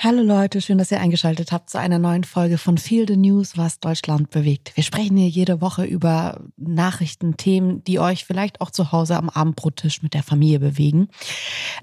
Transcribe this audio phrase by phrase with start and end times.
[0.00, 3.56] Hallo Leute, schön, dass ihr eingeschaltet habt zu einer neuen Folge von Feel the News,
[3.56, 4.70] was Deutschland bewegt.
[4.76, 9.28] Wir sprechen hier jede Woche über Nachrichten, Themen, die euch vielleicht auch zu Hause am
[9.28, 11.08] Abendbrottisch mit der Familie bewegen.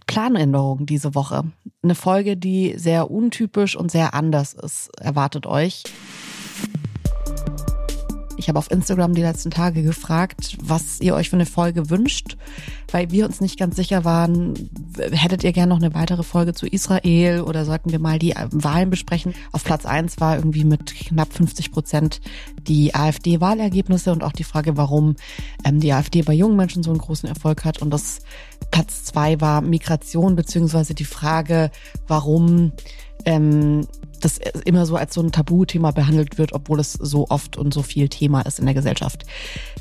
[0.07, 1.43] Planänderungen diese Woche.
[1.83, 5.83] Eine Folge, die sehr untypisch und sehr anders ist, erwartet euch.
[8.37, 12.37] Ich habe auf Instagram die letzten Tage gefragt, was ihr euch für eine Folge wünscht,
[12.91, 16.67] weil wir uns nicht ganz sicher waren, hättet ihr gerne noch eine weitere Folge zu
[16.67, 19.33] Israel oder sollten wir mal die Wahlen besprechen?
[19.51, 22.19] Auf Platz eins war irgendwie mit knapp 50 Prozent
[22.67, 25.15] die AfD-Wahlergebnisse und auch die Frage, warum
[25.63, 27.81] ähm, die AfD bei jungen Menschen so einen großen Erfolg hat.
[27.81, 28.19] Und das
[28.71, 31.71] Platz zwei war Migration beziehungsweise die Frage,
[32.07, 32.73] warum
[33.25, 33.87] ähm,
[34.21, 37.81] das immer so als so ein Tabuthema behandelt wird, obwohl es so oft und so
[37.81, 39.25] viel Thema ist in der Gesellschaft.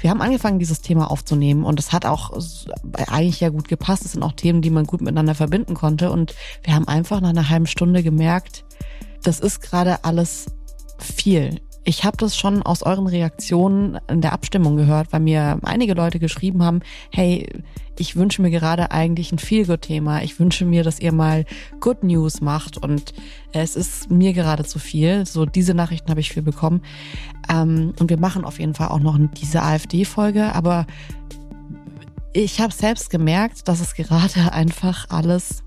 [0.01, 2.33] Wir haben angefangen, dieses Thema aufzunehmen und es hat auch
[3.07, 4.05] eigentlich ja gut gepasst.
[4.05, 7.31] Es sind auch Themen, die man gut miteinander verbinden konnte und wir haben einfach nach
[7.31, 8.65] einer halben Stunde gemerkt,
[9.23, 10.47] das ist gerade alles
[10.99, 11.61] viel.
[11.87, 16.19] Ich habe das schon aus euren Reaktionen in der Abstimmung gehört, weil mir einige Leute
[16.19, 16.81] geschrieben haben,
[17.13, 17.47] hey,
[17.99, 20.23] ich wünsche mir gerade eigentlich ein Feelgood-Thema.
[20.23, 21.45] Ich wünsche mir, dass ihr mal
[21.81, 23.13] Good News macht und
[23.53, 25.27] es ist mir gerade zu viel.
[25.27, 26.81] So diese Nachrichten habe ich viel bekommen.
[27.51, 30.87] Ähm, und wir machen auf jeden Fall auch noch diese AfD-Folge, aber
[32.33, 35.63] ich habe selbst gemerkt, dass es gerade einfach alles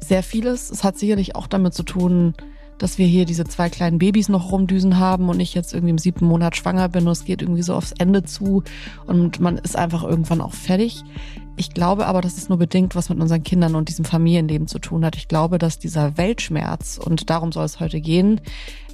[0.00, 0.70] sehr vieles.
[0.70, 2.34] Es hat sicherlich auch damit zu tun,
[2.78, 5.98] dass wir hier diese zwei kleinen Babys noch rumdüsen haben und ich jetzt irgendwie im
[5.98, 8.62] siebten Monat schwanger bin und es geht irgendwie so aufs Ende zu
[9.06, 11.02] und man ist einfach irgendwann auch fertig.
[11.58, 14.78] Ich glaube aber, dass es nur bedingt was mit unseren Kindern und diesem Familienleben zu
[14.78, 15.16] tun hat.
[15.16, 18.42] Ich glaube, dass dieser Weltschmerz, und darum soll es heute gehen,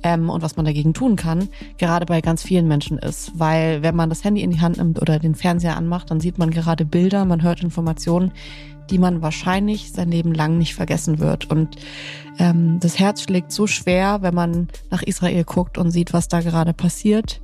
[0.05, 3.33] ähm, und was man dagegen tun kann, gerade bei ganz vielen Menschen ist.
[3.35, 6.39] Weil wenn man das Handy in die Hand nimmt oder den Fernseher anmacht, dann sieht
[6.39, 8.33] man gerade Bilder, man hört Informationen,
[8.91, 11.51] die man wahrscheinlich sein Leben lang nicht vergessen wird.
[11.51, 11.77] Und
[12.39, 16.41] ähm, das Herz schlägt so schwer, wenn man nach Israel guckt und sieht, was da
[16.41, 17.41] gerade passiert,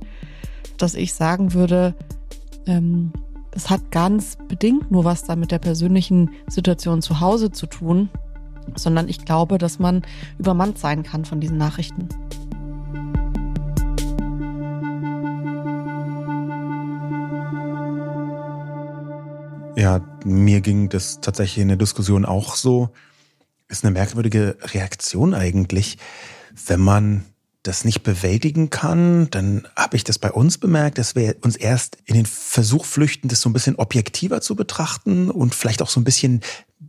[0.77, 1.95] dass ich sagen würde,
[2.65, 3.11] ähm,
[3.51, 8.09] es hat ganz bedingt nur was da mit der persönlichen Situation zu Hause zu tun,
[8.75, 10.03] sondern ich glaube, dass man
[10.37, 12.07] übermannt sein kann von diesen Nachrichten.
[19.79, 22.89] Ja, mir ging das tatsächlich in der Diskussion auch so.
[23.69, 25.97] Ist eine merkwürdige Reaktion eigentlich.
[26.67, 27.23] Wenn man
[27.63, 31.97] das nicht bewältigen kann, dann habe ich das bei uns bemerkt, dass wir uns erst
[32.03, 36.01] in den Versuch flüchten, das so ein bisschen objektiver zu betrachten und vielleicht auch so
[36.01, 36.41] ein bisschen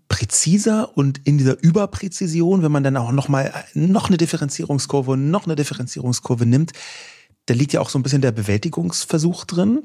[0.08, 5.30] präziser und in dieser Überpräzision, wenn man dann auch noch mal noch eine Differenzierungskurve und
[5.30, 6.72] noch eine Differenzierungskurve nimmt,
[7.46, 9.84] da liegt ja auch so ein bisschen der Bewältigungsversuch drin.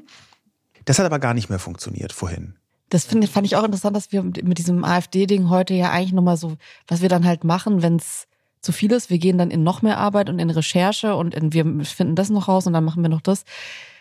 [0.86, 2.56] Das hat aber gar nicht mehr funktioniert vorhin.
[2.88, 6.36] Das find, fand ich auch interessant, dass wir mit diesem AfD-Ding heute ja eigentlich nochmal
[6.36, 8.26] so, was wir dann halt machen, wenn es
[8.60, 9.10] zu viel ist.
[9.10, 12.30] Wir gehen dann in noch mehr Arbeit und in Recherche und in, wir finden das
[12.30, 13.44] noch raus und dann machen wir noch das.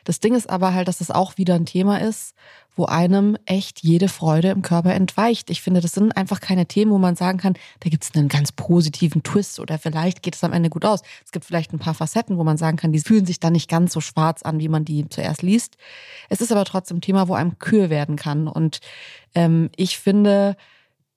[0.06, 2.34] Das Ding ist aber halt, dass das auch wieder ein Thema ist,
[2.76, 5.50] wo einem echt jede Freude im Körper entweicht.
[5.50, 8.28] Ich finde, das sind einfach keine Themen, wo man sagen kann, da gibt es einen
[8.28, 11.02] ganz positiven Twist oder vielleicht geht es am Ende gut aus.
[11.26, 13.70] Es gibt vielleicht ein paar Facetten, wo man sagen kann, die fühlen sich dann nicht
[13.70, 15.78] ganz so schwarz an, wie man die zuerst liest.
[16.30, 18.48] Es ist aber trotzdem ein Thema, wo einem kühl werden kann.
[18.48, 18.80] Und
[19.34, 20.56] ähm, ich finde,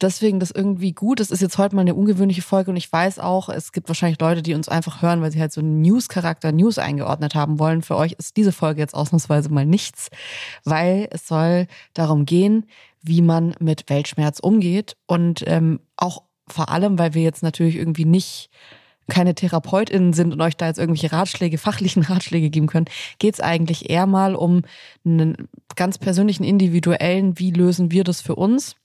[0.00, 1.20] deswegen das irgendwie gut.
[1.20, 4.20] Es ist jetzt heute mal eine ungewöhnliche Folge und ich weiß auch, es gibt wahrscheinlich
[4.20, 7.82] Leute, die uns einfach hören, weil sie halt so einen News-Charakter, News eingeordnet haben wollen.
[7.82, 10.10] Für euch ist diese Folge jetzt ausnahmsweise mal nichts,
[10.64, 12.66] weil es soll darum gehen,
[13.02, 18.04] wie man mit Weltschmerz umgeht und ähm, auch vor allem, weil wir jetzt natürlich irgendwie
[18.04, 18.50] nicht
[19.08, 22.86] keine TherapeutInnen sind und euch da jetzt irgendwelche Ratschläge, fachlichen Ratschläge geben können,
[23.18, 24.62] geht es eigentlich eher mal um
[25.04, 28.76] einen ganz persönlichen, individuellen, wie lösen wir das für uns?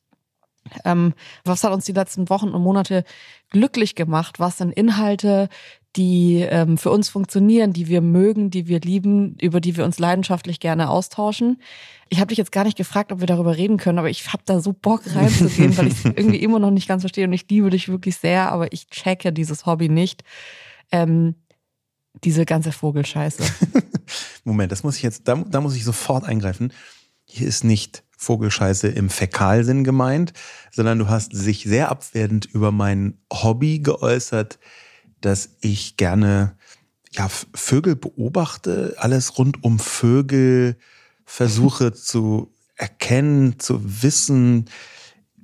[0.86, 1.14] Ähm,
[1.44, 3.04] was hat uns die letzten Wochen und Monate
[3.50, 4.40] glücklich gemacht?
[4.40, 5.50] Was sind Inhalte,
[5.96, 10.00] die ähm, für uns funktionieren, die wir mögen, die wir lieben, über die wir uns
[10.00, 11.62] leidenschaftlich gerne austauschen?
[12.10, 14.44] Ich habe dich jetzt gar nicht gefragt, ob wir darüber reden können, aber ich habe
[14.46, 17.50] da so Bock reinzugehen, weil ich es irgendwie immer noch nicht ganz verstehe und ich
[17.50, 20.24] liebe dich wirklich sehr, aber ich checke dieses Hobby nicht.
[20.92, 21.36] Ähm,
[22.24, 23.44] diese ganze Vogelscheiße.
[24.44, 26.72] Moment, das muss ich jetzt, da, da muss ich sofort eingreifen.
[27.26, 30.34] Hier ist nicht Vogelscheiße im Fäkalsinn gemeint,
[30.72, 34.60] sondern du hast sich sehr abwertend über mein Hobby geäußert,
[35.22, 36.58] dass ich gerne
[37.12, 40.78] ja, Vögel beobachte, alles rund um Vögel
[41.26, 44.70] versuche zu erkennen, zu wissen.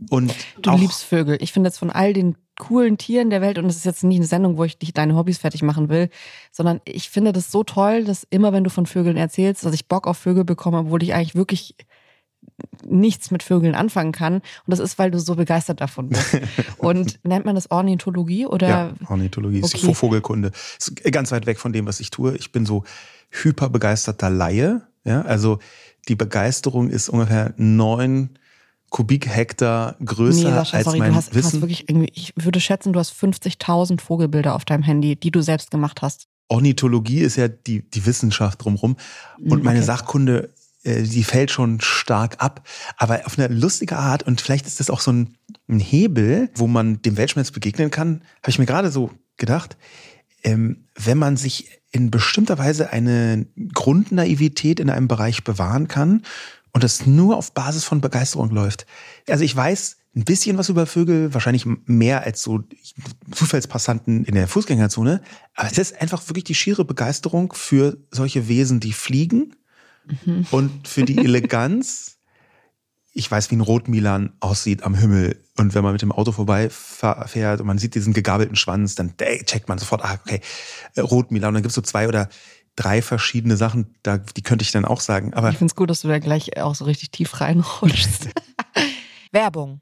[0.10, 1.38] Und du liebst Vögel.
[1.42, 4.18] Ich finde jetzt von all den coolen Tieren der Welt, und es ist jetzt nicht
[4.18, 6.10] eine Sendung, wo ich dich deine Hobbys fertig machen will,
[6.52, 9.88] sondern ich finde das so toll, dass immer wenn du von Vögeln erzählst, dass ich
[9.88, 11.76] Bock auf Vögel bekomme, obwohl ich eigentlich wirklich
[12.86, 14.36] nichts mit Vögeln anfangen kann.
[14.36, 16.38] Und das ist, weil du so begeistert davon bist.
[16.78, 18.68] Und nennt man das Ornithologie oder?
[18.68, 19.94] Ja, Ornithologie ist Okay.
[19.94, 20.52] Vogelkunde.
[20.78, 22.36] Ist ganz weit weg von dem, was ich tue.
[22.36, 22.84] Ich bin so
[23.32, 24.82] hyperbegeisterter Laie.
[25.06, 25.60] Ja, also
[26.08, 28.32] die Begeisterung ist ungefähr neun
[28.90, 31.62] Kubikhektar größer nee, Sascha, als sorry, mein du hast, du hast Wissen.
[31.62, 35.72] wirklich irgendwie, ich würde schätzen, du hast 50.000 Vogelbilder auf deinem Handy, die du selbst
[35.72, 36.28] gemacht hast.
[36.48, 38.98] Ornithologie ist ja die, die Wissenschaft drumherum.
[39.48, 39.86] Und Mm, meine okay.
[39.86, 40.50] Sachkunde, äh,
[40.84, 42.68] die fällt schon stark ab.
[42.98, 44.24] Aber auf eine lustige Art.
[44.24, 45.36] Und vielleicht ist das auch so ein,
[45.68, 48.24] ein Hebel, wo man dem Weltschmerz begegnen kann.
[48.42, 49.78] Habe ich mir gerade so gedacht.
[50.44, 56.24] Ähm, wenn man sich in bestimmter Weise eine Grundnaivität in einem Bereich bewahren kann
[56.72, 58.86] und das nur auf Basis von Begeisterung läuft.
[59.28, 62.64] Also ich weiß ein bisschen was über Vögel, wahrscheinlich mehr als so
[63.32, 65.22] Zufallspassanten in der Fußgängerzone,
[65.56, 69.56] aber es ist einfach wirklich die schiere Begeisterung für solche Wesen, die fliegen
[70.52, 72.18] und für die Eleganz.
[73.12, 75.44] Ich weiß, wie ein Rotmilan aussieht am Himmel.
[75.58, 79.68] Und wenn man mit dem Auto vorbeifährt und man sieht diesen gegabelten Schwanz, dann checkt
[79.68, 80.42] man sofort, ah, okay,
[80.96, 81.50] äh, Rotmilan.
[81.50, 82.30] Und dann gibt's so zwei oder
[82.76, 85.34] drei verschiedene Sachen, da, die könnte ich dann auch sagen.
[85.34, 88.30] Aber Ich finde es gut, dass du da gleich auch so richtig tief reinrutschst.
[89.32, 89.82] Werbung.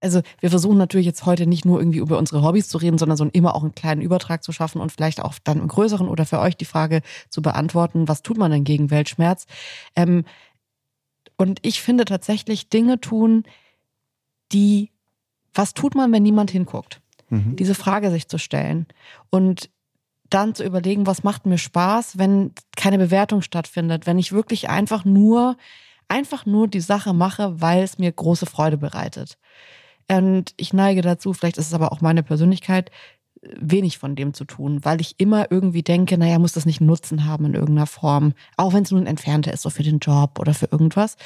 [0.00, 3.16] Also wir versuchen natürlich jetzt heute nicht nur irgendwie über unsere Hobbys zu reden, sondern
[3.16, 6.24] so immer auch einen kleinen Übertrag zu schaffen und vielleicht auch dann im größeren oder
[6.24, 9.46] für euch die Frage zu beantworten, was tut man denn gegen Weltschmerz?
[9.94, 10.24] Ähm,
[11.36, 13.44] und ich finde tatsächlich Dinge tun,
[14.52, 14.90] die,
[15.54, 17.00] was tut man, wenn niemand hinguckt?
[17.28, 17.56] Mhm.
[17.56, 18.86] Diese Frage sich zu stellen
[19.30, 19.70] und
[20.28, 25.04] dann zu überlegen, was macht mir Spaß, wenn keine Bewertung stattfindet, wenn ich wirklich einfach
[25.04, 25.56] nur,
[26.08, 29.38] einfach nur die Sache mache, weil es mir große Freude bereitet.
[30.10, 32.90] Und ich neige dazu, vielleicht ist es aber auch meine Persönlichkeit,
[33.42, 37.26] wenig von dem zu tun, weil ich immer irgendwie denke, naja, muss das nicht Nutzen
[37.26, 40.38] haben in irgendeiner Form, auch wenn es nur ein entfernter ist, so für den Job
[40.38, 41.16] oder für irgendwas.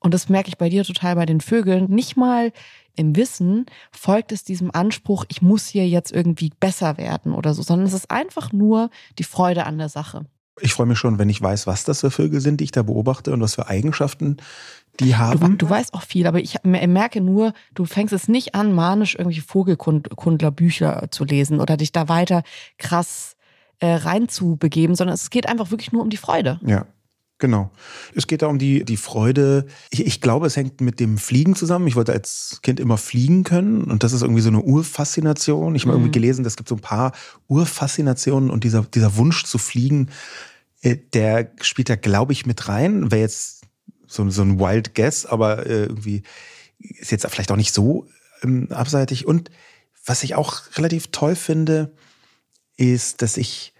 [0.00, 1.88] Und das merke ich bei dir total bei den Vögeln.
[1.88, 2.52] Nicht mal
[2.96, 7.62] im Wissen folgt es diesem Anspruch, ich muss hier jetzt irgendwie besser werden oder so,
[7.62, 10.26] sondern es ist einfach nur die Freude an der Sache.
[10.60, 12.82] Ich freue mich schon, wenn ich weiß, was das für Vögel sind, die ich da
[12.82, 14.38] beobachte und was für Eigenschaften
[15.00, 15.58] die Du, haben.
[15.58, 19.14] du weißt auch viel, aber ich mer- merke nur, du fängst es nicht an, manisch
[19.14, 22.42] irgendwelche Vogelkundlerbücher zu lesen oder dich da weiter
[22.78, 23.36] krass
[23.80, 26.60] äh, reinzubegeben, sondern es geht einfach wirklich nur um die Freude.
[26.64, 26.86] Ja.
[27.38, 27.70] Genau.
[28.14, 29.66] Es geht da um die, die Freude.
[29.90, 31.86] Ich, ich, glaube, es hängt mit dem Fliegen zusammen.
[31.86, 35.74] Ich wollte als Kind immer fliegen können und das ist irgendwie so eine Urfaszination.
[35.74, 36.04] Ich habe mhm.
[36.04, 37.12] irgendwie gelesen, es gibt so ein paar
[37.46, 40.08] Urfaszinationen und dieser, dieser Wunsch zu fliegen,
[40.80, 43.10] äh, der spielt da, glaube ich, mit rein.
[43.10, 43.64] Wäre jetzt
[44.06, 46.22] so, so ein Wild Guess, aber äh, irgendwie
[46.78, 48.06] ist jetzt vielleicht auch nicht so
[48.42, 49.26] ähm, abseitig.
[49.26, 49.50] Und
[50.04, 51.94] was ich auch relativ toll finde,
[52.76, 53.74] ist, dass ich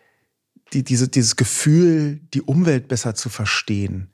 [0.73, 4.11] die, diese, dieses Gefühl, die Umwelt besser zu verstehen.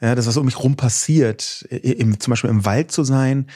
[0.00, 3.48] Ja, das, was um mich rum passiert, im, zum Beispiel im Wald zu sein,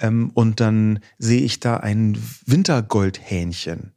[0.00, 3.92] ähm, und dann sehe ich da ein Wintergoldhähnchen.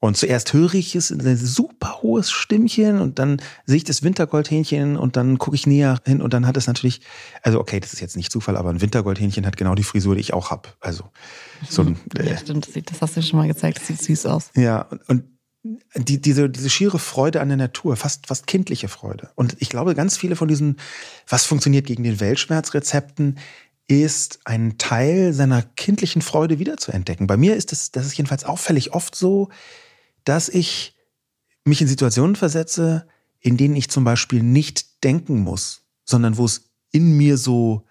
[0.00, 4.02] Und zuerst höre ich es in ein super hohes Stimmchen und dann sehe ich das
[4.02, 7.02] Wintergoldhähnchen und dann gucke ich näher hin und dann hat es natürlich,
[7.42, 10.22] also okay, das ist jetzt nicht Zufall, aber ein Wintergoldhähnchen hat genau die Frisur, die
[10.22, 10.70] ich auch habe.
[10.80, 11.04] Also
[11.68, 14.50] so ein, äh, ja, stimmt, das hast du schon mal gezeigt, das sieht süß aus.
[14.56, 15.24] Ja, und
[15.94, 19.30] die, diese, diese schiere Freude an der Natur, fast, fast kindliche Freude.
[19.34, 20.76] Und ich glaube, ganz viele von diesen,
[21.28, 23.38] was funktioniert gegen den Weltschmerzrezepten,
[23.86, 27.26] ist ein Teil seiner kindlichen Freude wiederzuentdecken.
[27.26, 29.50] Bei mir ist es, das ist jedenfalls auffällig oft so,
[30.24, 30.94] dass ich
[31.64, 33.06] mich in Situationen versetze,
[33.40, 37.86] in denen ich zum Beispiel nicht denken muss, sondern wo es in mir so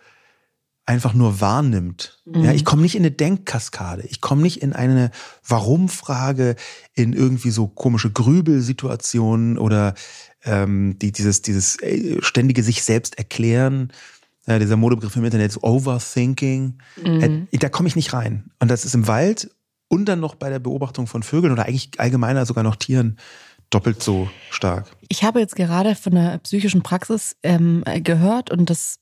[0.90, 2.20] einfach nur wahrnimmt.
[2.26, 2.44] Mhm.
[2.44, 4.04] Ja, ich komme nicht in eine Denkkaskade.
[4.10, 5.12] Ich komme nicht in eine
[5.48, 6.56] Warum-Frage,
[6.94, 9.94] in irgendwie so komische Grübelsituationen oder
[10.44, 13.94] ähm, die, dieses, dieses äh, ständige sich selbst erklären.
[14.48, 16.80] Ja, dieser Modebegriff im Internet ist Overthinking.
[17.04, 17.48] Mhm.
[17.52, 18.50] Äh, da komme ich nicht rein.
[18.60, 19.52] Und das ist im Wald
[19.90, 23.18] und dann noch bei der Beobachtung von Vögeln oder eigentlich allgemeiner sogar noch Tieren
[23.70, 24.88] doppelt so stark.
[25.10, 29.00] Ich habe jetzt gerade von der psychischen Praxis ähm, gehört und das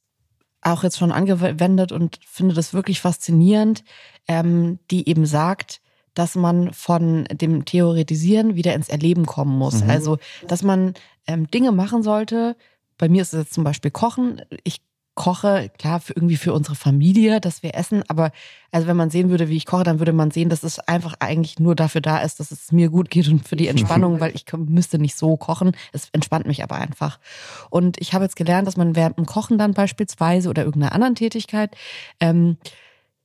[0.62, 3.84] auch jetzt schon angewendet und finde das wirklich faszinierend,
[4.27, 5.82] ähm, die eben sagt,
[6.13, 9.84] dass man von dem Theoretisieren wieder ins Erleben kommen muss.
[9.84, 9.89] Mhm.
[9.89, 10.17] Also,
[10.48, 10.96] dass man
[11.27, 12.56] ähm, Dinge machen sollte.
[12.98, 14.41] Bei mir ist es jetzt zum Beispiel Kochen.
[14.63, 14.82] Ich
[15.17, 18.03] koche, klar, für irgendwie für unsere Familie, dass wir essen.
[18.07, 18.31] Aber
[18.71, 21.15] also wenn man sehen würde, wie ich koche, dann würde man sehen, dass es einfach
[21.19, 24.33] eigentlich nur dafür da ist, dass es mir gut geht und für die Entspannung, weil
[24.36, 25.75] ich müsste nicht so kochen.
[25.91, 27.19] Es entspannt mich aber einfach.
[27.69, 31.15] Und ich habe jetzt gelernt, dass man während dem Kochen dann beispielsweise oder irgendeiner anderen
[31.15, 31.75] Tätigkeit
[32.19, 32.57] ähm,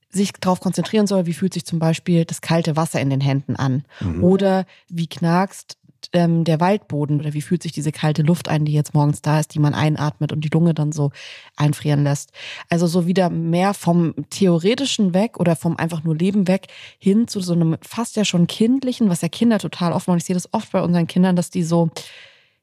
[0.08, 3.54] sich darauf konzentrieren soll, wie fühlt sich zum Beispiel das kalte Wasser in den Händen
[3.54, 4.24] an mhm.
[4.24, 5.76] oder wie knackst
[6.12, 9.40] ähm, der Waldboden oder wie fühlt sich diese kalte Luft ein, die jetzt morgens da
[9.40, 11.10] ist, die man einatmet und die Lunge dann so
[11.56, 12.32] einfrieren lässt.
[12.68, 16.68] Also so wieder mehr vom theoretischen weg oder vom einfach nur Leben weg
[16.98, 20.18] hin zu so einem fast ja schon kindlichen, was ja Kinder total oft machen.
[20.18, 21.90] Ich sehe das oft bei unseren Kindern, dass die so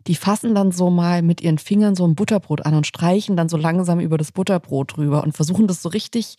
[0.08, 3.50] die fassen dann so mal mit ihren Fingern so ein Butterbrot an und streichen dann
[3.50, 6.38] so langsam über das Butterbrot drüber und versuchen das so richtig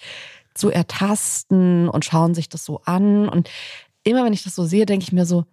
[0.54, 3.28] zu ertasten und schauen sich das so an.
[3.28, 3.50] Und
[4.02, 5.44] immer wenn ich das so sehe, denke ich mir so,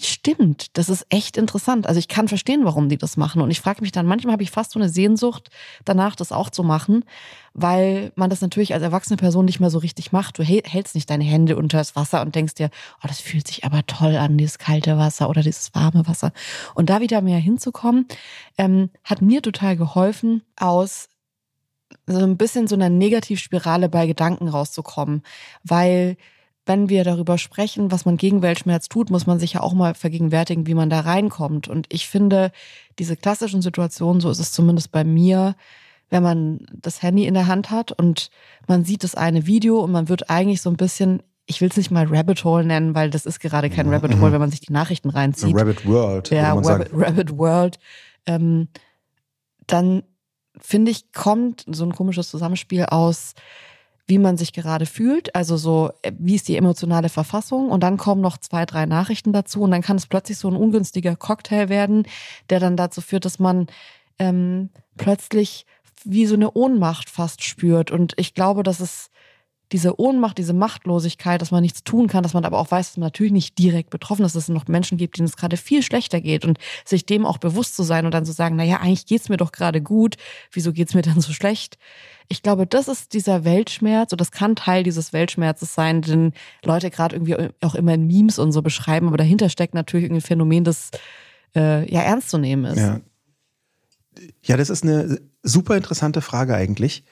[0.00, 1.86] Stimmt, das ist echt interessant.
[1.86, 3.40] Also ich kann verstehen, warum die das machen.
[3.40, 5.50] Und ich frage mich dann, manchmal habe ich fast so eine Sehnsucht
[5.84, 7.04] danach, das auch zu machen,
[7.52, 10.36] weil man das natürlich als erwachsene Person nicht mehr so richtig macht.
[10.36, 12.70] Du hältst nicht deine Hände unter das Wasser und denkst dir,
[13.04, 16.32] oh, das fühlt sich aber toll an, dieses kalte Wasser oder dieses warme Wasser.
[16.74, 18.08] Und da wieder mehr hinzukommen,
[18.58, 21.08] ähm, hat mir total geholfen, aus
[22.06, 25.22] so ein bisschen so einer Negativspirale bei Gedanken rauszukommen,
[25.62, 26.16] weil
[26.66, 29.94] wenn wir darüber sprechen, was man gegen Weltschmerz tut, muss man sich ja auch mal
[29.94, 31.68] vergegenwärtigen, wie man da reinkommt.
[31.68, 32.52] Und ich finde,
[32.98, 35.56] diese klassischen Situationen, so ist es zumindest bei mir,
[36.10, 38.30] wenn man das Handy in der Hand hat und
[38.66, 41.76] man sieht das eine Video und man wird eigentlich so ein bisschen, ich will es
[41.76, 44.32] nicht mal Rabbit Hole nennen, weil das ist gerade kein Rabbit Hole, mhm.
[44.32, 45.54] wenn man sich die Nachrichten reinzieht.
[45.54, 46.30] Rabbit World.
[46.30, 47.78] Ja, Rabbit, Rabbit, World.
[48.26, 48.68] Ähm,
[49.66, 50.02] dann
[50.58, 53.34] finde ich, kommt so ein komisches Zusammenspiel aus
[54.06, 57.70] wie man sich gerade fühlt, also so, äh, wie ist die emotionale Verfassung?
[57.70, 60.56] Und dann kommen noch zwei, drei Nachrichten dazu und dann kann es plötzlich so ein
[60.56, 62.06] ungünstiger Cocktail werden,
[62.50, 63.66] der dann dazu führt, dass man
[64.18, 65.66] ähm, plötzlich
[66.04, 67.90] wie so eine Ohnmacht fast spürt.
[67.90, 69.10] Und ich glaube, dass es
[69.74, 72.96] diese Ohnmacht, diese Machtlosigkeit, dass man nichts tun kann, dass man aber auch weiß, dass
[72.96, 75.82] man natürlich nicht direkt betroffen ist, dass es noch Menschen gibt, denen es gerade viel
[75.82, 79.04] schlechter geht und sich dem auch bewusst zu sein und dann zu sagen, naja, eigentlich
[79.04, 80.14] geht's mir doch gerade gut,
[80.52, 81.76] wieso geht's mir dann so schlecht?
[82.28, 86.90] Ich glaube, das ist dieser Weltschmerz und das kann Teil dieses Weltschmerzes sein, den Leute
[86.90, 90.62] gerade irgendwie auch immer in Memes und so beschreiben, aber dahinter steckt natürlich ein Phänomen,
[90.62, 90.92] das
[91.56, 92.78] äh, ja ernst zu nehmen ist.
[92.78, 93.00] Ja.
[94.44, 97.02] ja, das ist eine super interessante Frage eigentlich.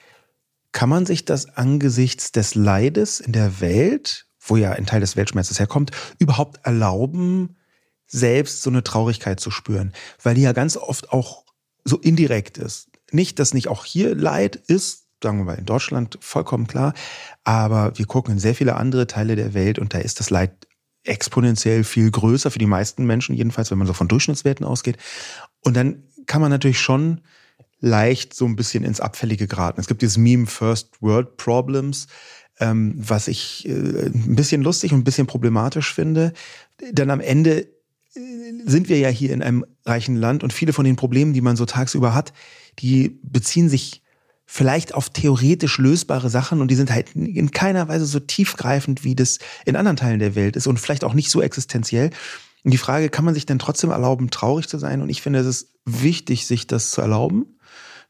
[0.73, 5.15] Kann man sich das angesichts des Leides in der Welt, wo ja ein Teil des
[5.15, 7.55] Weltschmerzes herkommt, überhaupt erlauben,
[8.07, 9.93] selbst so eine Traurigkeit zu spüren?
[10.21, 11.45] Weil die ja ganz oft auch
[11.85, 12.89] so indirekt ist.
[13.11, 16.93] Nicht, dass nicht auch hier Leid ist, sagen wir mal in Deutschland vollkommen klar,
[17.43, 20.67] aber wir gucken in sehr viele andere Teile der Welt und da ist das Leid
[21.03, 24.97] exponentiell viel größer für die meisten Menschen, jedenfalls, wenn man so von Durchschnittswerten ausgeht.
[25.61, 27.21] Und dann kann man natürlich schon
[27.83, 29.81] leicht so ein bisschen ins Abfällige geraten.
[29.81, 32.07] Es gibt dieses Meme First World Problems,
[32.59, 36.31] ähm, was ich äh, ein bisschen lustig und ein bisschen problematisch finde.
[36.79, 37.67] Denn am Ende
[38.15, 38.19] äh,
[38.65, 41.57] sind wir ja hier in einem reichen Land und viele von den Problemen, die man
[41.57, 42.31] so tagsüber hat,
[42.79, 44.01] die beziehen sich
[44.45, 49.15] vielleicht auf theoretisch lösbare Sachen und die sind halt in keiner Weise so tiefgreifend, wie
[49.15, 52.11] das in anderen Teilen der Welt ist und vielleicht auch nicht so existenziell.
[52.63, 55.01] Und die Frage, kann man sich denn trotzdem erlauben, traurig zu sein?
[55.01, 57.52] Und ich finde, es ist wichtig, sich das zu erlauben.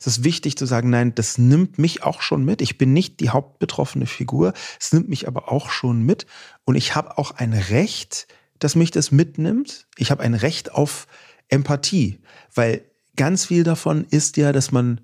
[0.05, 2.61] Es ist wichtig zu sagen, nein, das nimmt mich auch schon mit.
[2.61, 4.51] Ich bin nicht die hauptbetroffene Figur.
[4.77, 6.25] Es nimmt mich aber auch schon mit.
[6.65, 8.27] Und ich habe auch ein Recht,
[8.59, 9.87] dass mich das mitnimmt.
[9.95, 11.07] Ich habe ein Recht auf
[11.47, 12.19] Empathie,
[12.53, 12.83] weil
[13.15, 14.99] ganz viel davon ist ja, dass man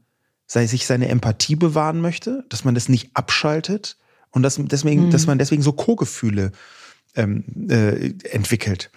[0.47, 3.95] sei sich seine Empathie bewahren möchte, dass man das nicht abschaltet
[4.31, 5.11] und dass, deswegen, mhm.
[5.11, 6.51] dass man deswegen so Co-Gefühle
[7.15, 8.91] ähm, äh, entwickelt.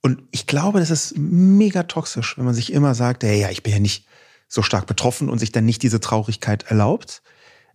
[0.00, 3.62] Und ich glaube, das ist mega toxisch, wenn man sich immer sagt, hey, ja, ich
[3.62, 4.08] bin ja nicht
[4.48, 7.22] so stark betroffen und sich dann nicht diese Traurigkeit erlaubt.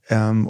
[0.10, 0.48] Ähm,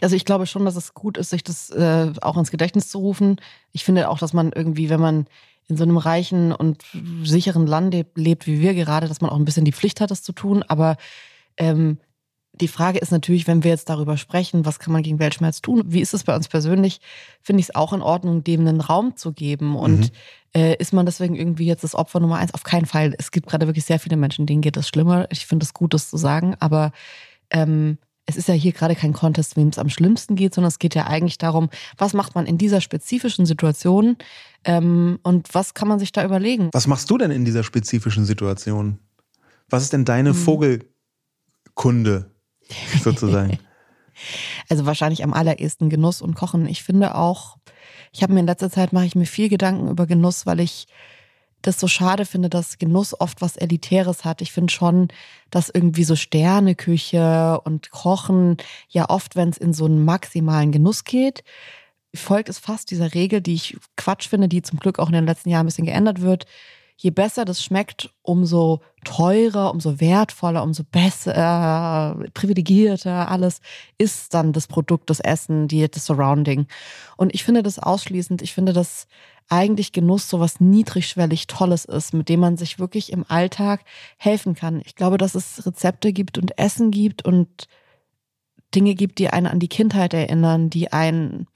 [0.00, 2.98] also ich glaube schon, dass es gut ist, sich das äh, auch ins Gedächtnis zu
[2.98, 3.36] rufen.
[3.72, 5.26] Ich finde auch, dass man irgendwie, wenn man
[5.68, 6.84] in so einem reichen und
[7.24, 10.22] sicheren Land lebt, wie wir gerade, dass man auch ein bisschen die Pflicht hat, das
[10.22, 10.62] zu tun.
[10.62, 10.96] Aber
[11.56, 11.98] ähm,
[12.60, 15.82] die Frage ist natürlich, wenn wir jetzt darüber sprechen, was kann man gegen Weltschmerz tun?
[15.86, 17.00] Wie ist es bei uns persönlich?
[17.42, 19.76] Finde ich es auch in Ordnung, dem einen Raum zu geben.
[19.76, 20.10] Und mhm.
[20.54, 22.54] äh, ist man deswegen irgendwie jetzt das Opfer Nummer eins?
[22.54, 23.14] Auf keinen Fall.
[23.18, 25.26] Es gibt gerade wirklich sehr viele Menschen, denen geht es schlimmer.
[25.30, 26.56] Ich finde es gut, das zu sagen.
[26.58, 26.92] Aber
[27.50, 30.78] ähm, es ist ja hier gerade kein Contest, wem es am schlimmsten geht, sondern es
[30.78, 34.16] geht ja eigentlich darum, was macht man in dieser spezifischen Situation
[34.64, 36.70] ähm, und was kann man sich da überlegen?
[36.72, 38.98] Was machst du denn in dieser spezifischen Situation?
[39.68, 40.36] Was ist denn deine hm.
[40.36, 42.30] Vogelkunde?
[43.02, 43.58] sozusagen?
[44.68, 46.66] Also wahrscheinlich am allerersten Genuss und Kochen.
[46.66, 47.58] Ich finde auch,
[48.12, 50.86] ich habe mir in letzter Zeit mache ich mir viel Gedanken über Genuss, weil ich
[51.62, 54.40] das so schade finde, dass Genuss oft was Elitäres hat.
[54.40, 55.08] Ich finde schon,
[55.50, 58.56] dass irgendwie so Sterneküche und Kochen
[58.88, 61.42] ja oft, wenn es in so einen maximalen Genuss geht,
[62.14, 65.26] folgt es fast dieser Regel, die ich Quatsch finde, die zum Glück auch in den
[65.26, 66.46] letzten Jahren ein bisschen geändert wird
[66.96, 73.60] je besser das schmeckt, umso teurer, umso wertvoller, umso besser, äh, privilegierter alles
[73.98, 76.66] ist dann das Produkt, das Essen, die, das Surrounding.
[77.16, 78.42] Und ich finde das ausschließend.
[78.42, 79.06] Ich finde, dass
[79.48, 83.84] eigentlich Genuss so was niedrigschwellig Tolles ist, mit dem man sich wirklich im Alltag
[84.16, 84.82] helfen kann.
[84.84, 87.68] Ich glaube, dass es Rezepte gibt und Essen gibt und
[88.74, 91.46] Dinge gibt, die einen an die Kindheit erinnern, die einen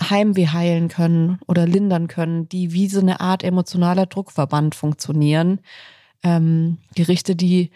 [0.00, 5.60] Heimweh heilen können oder lindern können, die wie so eine Art emotionaler Druckverband funktionieren.
[6.22, 7.70] Ähm, Gerichte, die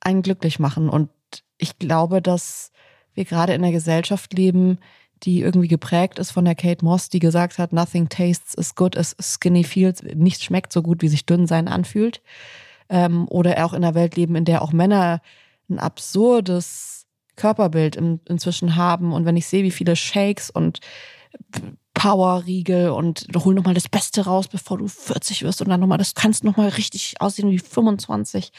[0.00, 0.88] einen glücklich machen.
[0.88, 1.10] Und
[1.58, 2.72] ich glaube, dass
[3.14, 4.78] wir gerade in einer Gesellschaft leben,
[5.22, 8.96] die irgendwie geprägt ist von der Kate Moss, die gesagt hat, nothing tastes as good
[8.96, 10.02] as skinny feels.
[10.02, 12.20] Nichts schmeckt so gut, wie sich dünn sein anfühlt.
[12.88, 15.20] Ähm, oder auch in einer Welt leben, in der auch Männer
[15.68, 16.95] ein absurdes
[17.36, 19.12] Körperbild in, inzwischen haben.
[19.12, 20.80] Und wenn ich sehe, wie viele Shakes und
[21.94, 26.14] Powerriegel und hol nochmal das Beste raus, bevor du 40 wirst und dann nochmal, das
[26.14, 28.52] kannst nochmal richtig aussehen wie 25.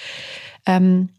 [0.66, 1.10] Ähm,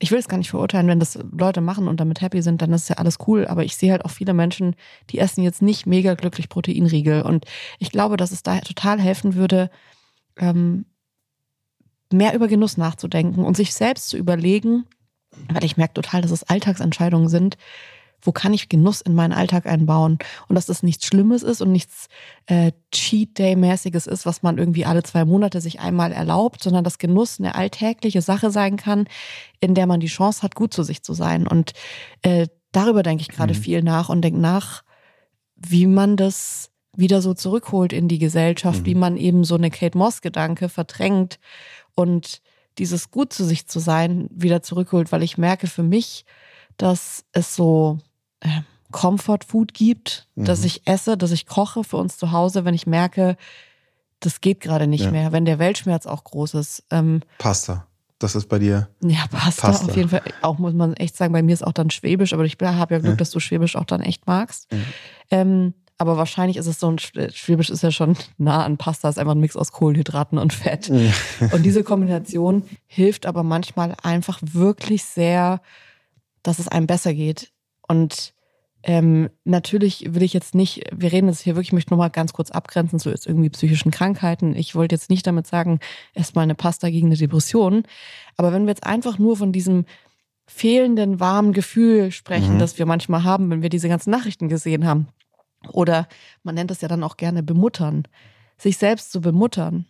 [0.00, 2.72] ich will es gar nicht verurteilen, wenn das Leute machen und damit happy sind, dann
[2.72, 3.46] ist ja alles cool.
[3.46, 4.74] Aber ich sehe halt auch viele Menschen,
[5.10, 7.22] die essen jetzt nicht mega glücklich Proteinriegel.
[7.22, 7.44] Und
[7.78, 9.70] ich glaube, dass es da total helfen würde,
[10.36, 10.86] ähm,
[12.12, 14.86] mehr über Genuss nachzudenken und sich selbst zu überlegen,
[15.52, 17.56] weil ich merke total, dass es Alltagsentscheidungen sind.
[18.24, 20.18] Wo kann ich Genuss in meinen Alltag einbauen?
[20.46, 22.06] Und dass das nichts Schlimmes ist und nichts
[22.46, 26.98] äh, Cheat Day-mäßiges ist, was man irgendwie alle zwei Monate sich einmal erlaubt, sondern dass
[26.98, 29.08] Genuss eine alltägliche Sache sein kann,
[29.58, 31.48] in der man die Chance hat, gut zu sich zu sein.
[31.48, 31.72] Und
[32.22, 33.58] äh, darüber denke ich gerade mhm.
[33.58, 34.84] viel nach und denke nach,
[35.56, 38.86] wie man das wieder so zurückholt in die Gesellschaft, mhm.
[38.86, 41.38] wie man eben so eine Kate Moss-Gedanke verdrängt
[41.94, 42.40] und
[42.78, 46.24] dieses gut zu sich zu sein wieder zurückholt, weil ich merke für mich,
[46.76, 47.98] dass es so
[48.40, 48.48] äh,
[48.90, 50.44] Comfort Food gibt, mhm.
[50.44, 53.36] dass ich esse, dass ich koche für uns zu Hause, wenn ich merke,
[54.20, 55.10] das geht gerade nicht ja.
[55.10, 56.84] mehr, wenn der Weltschmerz auch groß ist.
[56.90, 57.86] Ähm, Pasta.
[58.18, 58.88] Das ist bei dir.
[59.02, 60.22] Ja, Pasta, Pasta, auf jeden Fall.
[60.42, 63.00] Auch muss man echt sagen, bei mir ist auch dann Schwäbisch, aber ich habe ja
[63.00, 63.16] Glück, ja.
[63.16, 64.70] dass du Schwäbisch auch dann echt magst.
[64.72, 64.84] Mhm.
[65.32, 69.20] Ähm, aber wahrscheinlich ist es so ein Schwäbisch ist ja schon nah an Pasta, ist
[69.20, 70.90] einfach ein Mix aus Kohlenhydraten und Fett.
[70.90, 75.60] und diese Kombination hilft aber manchmal einfach wirklich sehr,
[76.42, 77.52] dass es einem besser geht.
[77.86, 78.34] Und
[78.82, 82.32] ähm, natürlich will ich jetzt nicht, wir reden jetzt hier wirklich, ich möchte nochmal ganz
[82.32, 84.56] kurz abgrenzen zu jetzt irgendwie psychischen Krankheiten.
[84.56, 85.78] Ich wollte jetzt nicht damit sagen,
[86.14, 87.84] erstmal eine Pasta gegen eine Depression.
[88.36, 89.84] Aber wenn wir jetzt einfach nur von diesem
[90.48, 92.58] fehlenden warmen Gefühl sprechen, mhm.
[92.58, 95.06] das wir manchmal haben, wenn wir diese ganzen Nachrichten gesehen haben,
[95.68, 96.08] oder
[96.42, 98.06] man nennt es ja dann auch gerne bemuttern,
[98.58, 99.86] sich selbst zu bemuttern.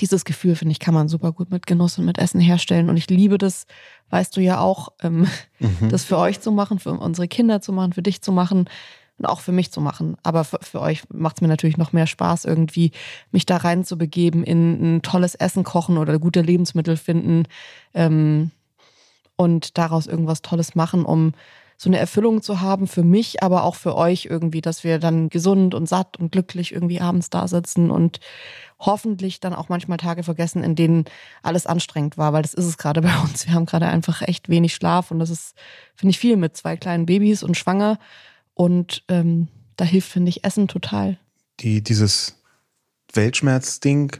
[0.00, 2.90] dieses Gefühl, finde ich, kann man super gut mit Genuss und mit Essen herstellen.
[2.90, 3.66] Und ich liebe das,
[4.10, 5.28] weißt du ja auch, ähm,
[5.60, 5.88] mhm.
[5.88, 8.68] das für euch zu machen, für unsere Kinder zu machen, für dich zu machen
[9.18, 10.16] und auch für mich zu machen.
[10.22, 12.92] Aber für, für euch macht es mir natürlich noch mehr Spaß, irgendwie
[13.30, 17.44] mich da rein zu begeben, in ein tolles Essen kochen oder gute Lebensmittel finden
[17.94, 18.50] ähm,
[19.36, 21.32] und daraus irgendwas Tolles machen, um
[21.76, 25.28] so eine Erfüllung zu haben für mich, aber auch für euch irgendwie, dass wir dann
[25.28, 28.20] gesund und satt und glücklich irgendwie abends da sitzen und
[28.78, 31.04] hoffentlich dann auch manchmal Tage vergessen, in denen
[31.42, 33.46] alles anstrengend war, weil das ist es gerade bei uns.
[33.46, 35.54] Wir haben gerade einfach echt wenig Schlaf und das ist,
[35.94, 37.98] finde ich, viel mit zwei kleinen Babys und schwanger.
[38.54, 41.18] Und ähm, da hilft, finde ich, Essen total.
[41.60, 42.42] Die, dieses
[43.12, 44.16] Weltschmerzding,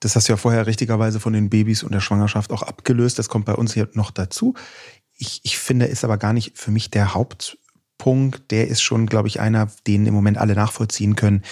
[0.00, 3.18] das hast du ja vorher richtigerweise von den Babys und der Schwangerschaft auch abgelöst.
[3.18, 4.54] Das kommt bei uns hier noch dazu.
[5.16, 8.50] Ich, ich finde, ist aber gar nicht für mich der Hauptpunkt.
[8.50, 11.42] Der ist schon, glaube ich, einer, den im Moment alle nachvollziehen können.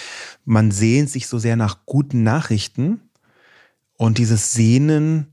[0.45, 3.01] Man sehnt sich so sehr nach guten Nachrichten
[3.95, 5.27] und dieses Sehnen,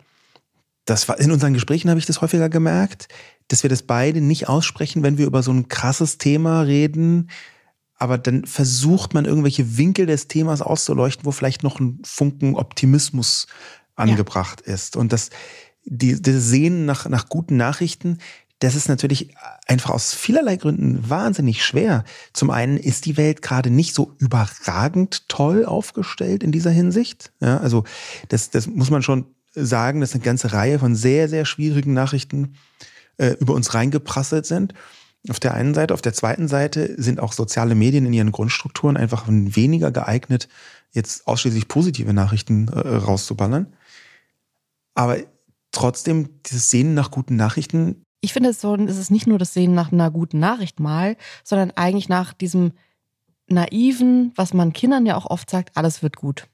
[0.84, 3.08] das war in unseren Gesprächen habe ich das häufiger gemerkt
[3.50, 7.30] dass wir das beide nicht aussprechen, wenn wir über so ein krasses Thema reden.
[7.96, 13.48] Aber dann versucht man irgendwelche Winkel des Themas auszuleuchten, wo vielleicht noch ein Funken Optimismus
[13.96, 14.74] angebracht ja.
[14.74, 14.96] ist.
[14.96, 15.30] Und das,
[15.90, 18.18] die, das Sehen nach, nach guten Nachrichten,
[18.60, 19.34] das ist natürlich
[19.66, 22.04] einfach aus vielerlei Gründen wahnsinnig schwer.
[22.32, 27.32] Zum einen ist die Welt gerade nicht so überragend toll aufgestellt in dieser Hinsicht.
[27.40, 27.84] Ja, also
[28.28, 32.54] das, das muss man schon sagen, dass eine ganze Reihe von sehr, sehr schwierigen Nachrichten
[33.16, 34.74] äh, über uns reingeprasselt sind.
[35.28, 38.96] Auf der einen Seite, auf der zweiten Seite sind auch soziale Medien in ihren Grundstrukturen
[38.96, 40.48] einfach weniger geeignet,
[40.92, 43.74] jetzt ausschließlich positive Nachrichten äh, rauszuballern.
[44.94, 45.18] Aber
[45.72, 48.02] trotzdem, dieses Sehnen nach guten Nachrichten.
[48.20, 52.08] Ich finde, es, ist nicht nur das Sehnen nach einer guten Nachricht mal, sondern eigentlich
[52.08, 52.72] nach diesem
[53.48, 56.46] naiven, was man Kindern ja auch oft sagt, alles wird gut.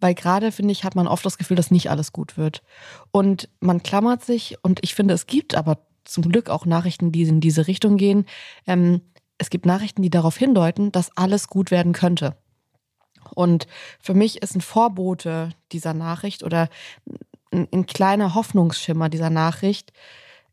[0.00, 2.62] Weil gerade, finde ich, hat man oft das Gefühl, dass nicht alles gut wird.
[3.10, 7.22] Und man klammert sich, und ich finde, es gibt aber zum Glück auch Nachrichten, die
[7.22, 8.24] in diese Richtung gehen.
[8.66, 9.02] Ähm,
[9.38, 12.36] es gibt Nachrichten, die darauf hindeuten, dass alles gut werden könnte.
[13.34, 13.66] Und
[14.00, 16.68] für mich ist ein Vorbote dieser Nachricht oder
[17.52, 19.92] ein, ein kleiner Hoffnungsschimmer dieser Nachricht,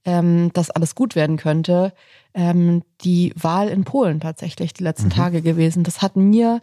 [0.05, 1.93] ähm, dass alles gut werden könnte,
[2.34, 5.13] ähm, die Wahl in Polen tatsächlich die letzten mhm.
[5.13, 5.84] Tage gewesen.
[5.84, 6.62] Das hat mir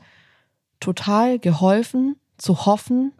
[0.80, 3.12] total geholfen, zu hoffen,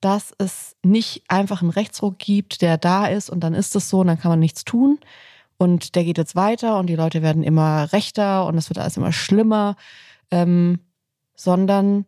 [0.00, 4.00] dass es nicht einfach einen Rechtsruck gibt, der da ist und dann ist es so
[4.00, 4.98] und dann kann man nichts tun.
[5.56, 8.96] Und der geht jetzt weiter und die Leute werden immer rechter und es wird alles
[8.96, 9.76] immer schlimmer,
[10.30, 10.80] ähm,
[11.36, 12.06] sondern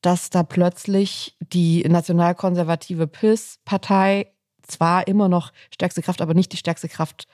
[0.00, 4.32] dass da plötzlich die nationalkonservative PIS-Partei
[4.62, 7.26] zwar immer noch stärkste Kraft, aber nicht die stärkste Kraft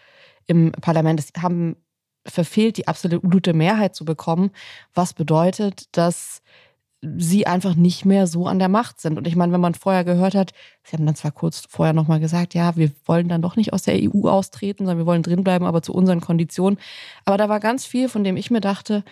[0.46, 1.76] im Parlament ist, haben
[2.26, 4.50] verfehlt, die absolute Mehrheit zu bekommen,
[4.94, 6.42] was bedeutet, dass
[7.18, 9.18] sie einfach nicht mehr so an der Macht sind.
[9.18, 10.52] Und ich meine, wenn man vorher gehört hat,
[10.84, 13.82] sie haben dann zwar kurz vorher nochmal gesagt, ja, wir wollen dann doch nicht aus
[13.82, 16.78] der EU austreten, sondern wir wollen drinbleiben, aber zu unseren Konditionen.
[17.26, 19.04] Aber da war ganz viel, von dem ich mir dachte,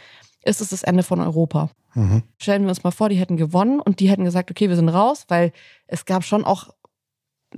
[0.42, 1.70] ist es das Ende von Europa.
[1.94, 2.22] Mhm.
[2.38, 4.88] Stellen wir uns mal vor, die hätten gewonnen und die hätten gesagt, okay, wir sind
[4.88, 5.52] raus, weil
[5.86, 6.70] es gab schon auch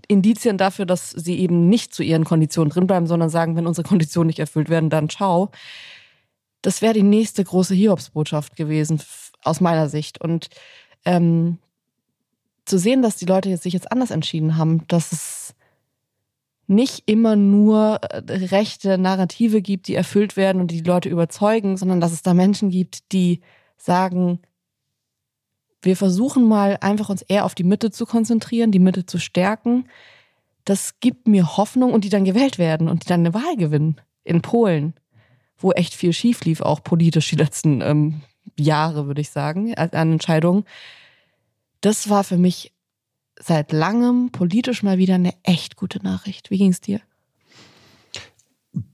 [0.09, 4.27] Indizien dafür, dass sie eben nicht zu ihren Konditionen drinbleiben, sondern sagen, wenn unsere Konditionen
[4.27, 5.51] nicht erfüllt werden, dann ciao.
[6.63, 9.01] Das wäre die nächste große Hiobsbotschaft gewesen
[9.43, 10.21] aus meiner Sicht.
[10.21, 10.49] Und
[11.05, 11.59] ähm,
[12.65, 15.55] zu sehen, dass die Leute sich jetzt anders entschieden haben, dass es
[16.67, 22.01] nicht immer nur äh, rechte Narrative gibt, die erfüllt werden und die, Leute überzeugen, sondern
[22.01, 23.41] dass es da Menschen gibt, die
[23.77, 24.41] sagen,
[25.83, 29.87] wir versuchen mal einfach uns eher auf die Mitte zu konzentrieren, die Mitte zu stärken.
[30.65, 34.01] Das gibt mir Hoffnung und die dann gewählt werden und die dann eine Wahl gewinnen
[34.23, 34.95] in Polen,
[35.59, 38.23] wo echt viel schief lief, auch politisch die letzten ähm,
[38.59, 40.65] Jahre, würde ich sagen, an Entscheidungen.
[41.83, 42.74] Das war für mich
[43.41, 46.51] seit langem politisch mal wieder eine echt gute Nachricht.
[46.51, 47.01] Wie ging es dir?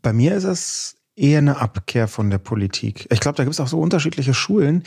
[0.03, 3.07] Bei mir ist es eher eine Abkehr von der Politik.
[3.11, 4.85] Ich glaube, da gibt es auch so unterschiedliche Schulen.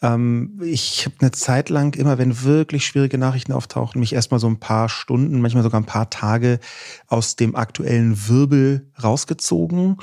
[0.00, 4.46] Ähm, ich habe eine Zeit lang, immer wenn wirklich schwierige Nachrichten auftauchen, mich erstmal so
[4.46, 6.58] ein paar Stunden, manchmal sogar ein paar Tage
[7.06, 9.98] aus dem aktuellen Wirbel rausgezogen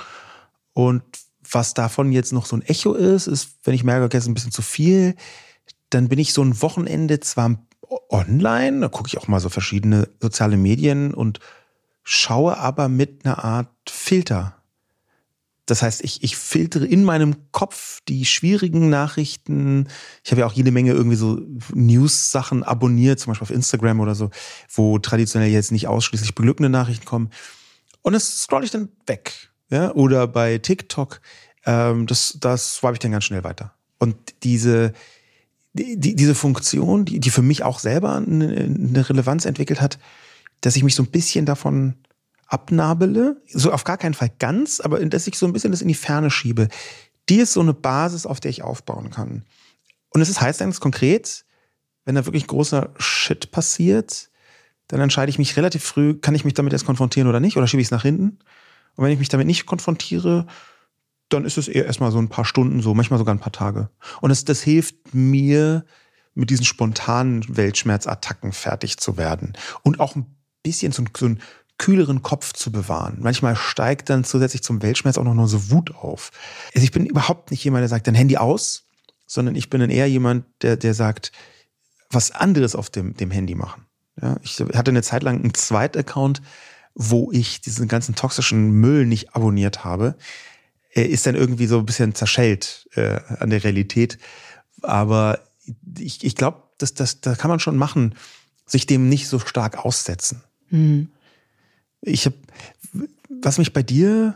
[0.74, 1.04] und
[1.50, 4.30] was davon jetzt noch so ein Echo ist, ist, wenn ich merke, okay, es ist
[4.30, 5.16] ein bisschen zu viel,
[5.90, 7.58] dann bin ich so ein Wochenende zwar
[8.10, 11.40] online, da gucke ich auch mal so verschiedene soziale Medien und
[12.04, 14.56] schaue aber mit einer Art Filter.
[15.66, 19.88] Das heißt, ich, ich filtere in meinem Kopf die schwierigen Nachrichten.
[20.24, 21.40] Ich habe ja auch jede Menge irgendwie so
[21.74, 24.32] News-Sachen abonniert, zum Beispiel auf Instagram oder so,
[24.74, 27.30] wo traditionell jetzt nicht ausschließlich beglückende Nachrichten kommen.
[28.02, 31.22] Und das scroll ich dann weg ja, oder bei TikTok,
[31.66, 33.74] ähm, das, das swipe ich dann ganz schnell weiter.
[33.98, 34.94] Und diese,
[35.74, 40.00] die, die, diese Funktion, die, die für mich auch selber eine, eine Relevanz entwickelt hat,
[40.62, 41.96] dass ich mich so ein bisschen davon
[42.48, 45.88] abnabele, so auf gar keinen Fall ganz, aber dass ich so ein bisschen das in
[45.88, 46.68] die Ferne schiebe.
[47.30, 49.46] Die ist so eine Basis, auf der ich aufbauen kann.
[50.10, 51.46] Und es heißt ganz konkret,
[52.04, 54.30] wenn da wirklich großer Shit passiert,
[54.88, 57.68] dann entscheide ich mich relativ früh, kann ich mich damit jetzt konfrontieren oder nicht, oder
[57.68, 58.40] schiebe ich es nach hinten.
[58.96, 60.48] Und wenn ich mich damit nicht konfrontiere,
[61.34, 63.89] dann ist es eher erstmal so ein paar Stunden so, manchmal sogar ein paar Tage.
[64.22, 65.86] Und das, das hilft mir,
[66.34, 69.54] mit diesen spontanen Weltschmerzattacken fertig zu werden.
[69.84, 70.26] Und auch ein
[70.63, 71.41] bisschen so, so einen
[71.78, 73.17] kühleren Kopf zu bewahren.
[73.22, 76.32] Manchmal steigt dann zusätzlich zum Weltschmerz auch noch so Wut auf.
[76.74, 78.84] Also ich bin überhaupt nicht jemand, der sagt, dein Handy aus,
[79.26, 81.32] sondern ich bin dann eher jemand, der, der sagt,
[82.10, 83.86] was anderes auf dem, dem Handy machen.
[84.22, 86.41] Ja, ich hatte eine Zeit lang einen Zweit-Account,
[86.94, 90.15] wo ich diesen ganzen toxischen Müll nicht abonniert habe.
[90.94, 94.18] Er ist dann irgendwie so ein bisschen zerschellt äh, an der Realität.
[94.82, 95.40] Aber
[95.98, 98.16] ich, ich glaube, das, das, das kann man schon machen,
[98.66, 100.44] sich dem nicht so stark aussetzen.
[100.70, 101.10] Mhm.
[102.02, 102.36] Ich habe,
[103.42, 104.36] was mich bei dir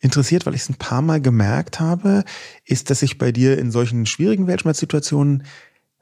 [0.00, 2.24] interessiert, weil ich es ein paar Mal gemerkt habe,
[2.64, 5.44] ist, dass ich bei dir in solchen schwierigen Weltschmerzsituationen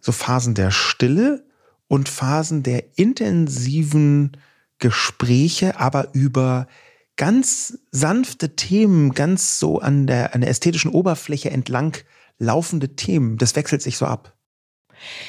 [0.01, 1.45] so Phasen der Stille
[1.89, 4.37] und Phasen der intensiven
[4.79, 6.69] Gespräche, aber über
[7.19, 11.95] ganz sanfte Themen, ganz so an der, an der ästhetischen Oberfläche entlang
[12.39, 13.37] laufende Themen.
[13.37, 14.35] Das wechselt sich so ab.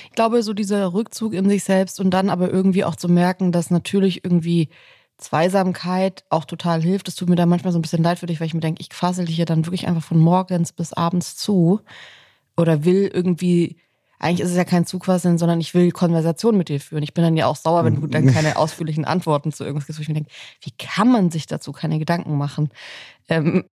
[0.05, 3.51] Ich glaube, so dieser Rückzug in sich selbst und dann aber irgendwie auch zu merken,
[3.51, 4.69] dass natürlich irgendwie
[5.17, 7.07] Zweisamkeit auch total hilft.
[7.07, 8.81] Es tut mir da manchmal so ein bisschen leid für dich, weil ich mir denke,
[8.81, 11.81] ich fassel dich ja dann wirklich einfach von morgens bis abends zu
[12.55, 13.77] oder will irgendwie
[14.19, 17.03] eigentlich ist es ja kein Zugquasseln, sondern ich will Konversation mit dir führen.
[17.03, 18.33] Ich bin dann ja auch sauer, wenn du dann mhm.
[18.33, 21.71] keine ausführlichen Antworten zu irgendwas gibst, wo ich mir denke, wie kann man sich dazu
[21.71, 22.69] keine Gedanken machen?
[23.29, 23.63] Ähm,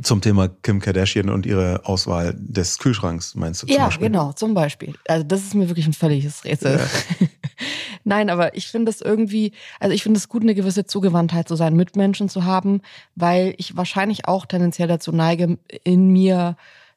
[0.00, 3.66] zum Thema Kim Kardashian und ihre Auswahl des Kühlschranks, meinst du?
[3.66, 4.94] Zum ja, genau, zum Beispiel.
[5.06, 6.78] Also das ist mir wirklich ein völliges Rätsel.
[6.78, 7.26] Ja.
[8.04, 11.56] Nein, aber ich finde es irgendwie, also ich finde es gut, eine gewisse Zugewandtheit zu
[11.56, 12.80] sein, Mitmenschen zu haben,
[13.14, 16.56] weil ich wahrscheinlich auch tendenziell dazu neige, in mir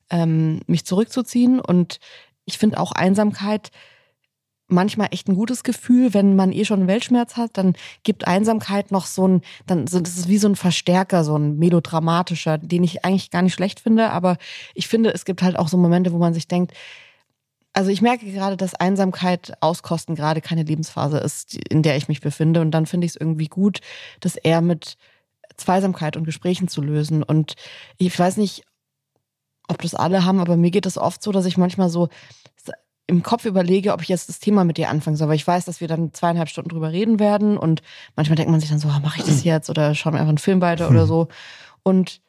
[0.09, 1.99] ähm, mich zurückzuziehen und
[2.45, 3.71] ich finde auch Einsamkeit
[4.67, 8.91] manchmal echt ein gutes Gefühl, wenn man eh schon einen Weltschmerz hat, dann gibt Einsamkeit
[8.91, 12.83] noch so ein, dann so, das ist wie so ein Verstärker, so ein melodramatischer, den
[12.83, 14.37] ich eigentlich gar nicht schlecht finde, aber
[14.73, 16.73] ich finde, es gibt halt auch so Momente, wo man sich denkt,
[17.73, 22.21] also ich merke gerade, dass Einsamkeit auskosten gerade keine Lebensphase ist, in der ich mich
[22.21, 23.81] befinde und dann finde ich es irgendwie gut,
[24.21, 24.97] das eher mit
[25.57, 27.21] Zweisamkeit und Gesprächen zu lösen.
[27.21, 27.55] Und
[27.97, 28.63] ich weiß nicht,
[29.67, 32.09] ob das alle haben, aber mir geht es oft so, dass ich manchmal so
[33.07, 35.65] im Kopf überlege, ob ich jetzt das Thema mit dir anfangen soll, weil ich weiß,
[35.65, 37.83] dass wir dann zweieinhalb Stunden drüber reden werden und
[38.15, 40.37] manchmal denkt man sich dann so, mache ich das jetzt oder schauen wir einfach einen
[40.37, 41.27] Film weiter oder so.
[41.83, 42.21] Und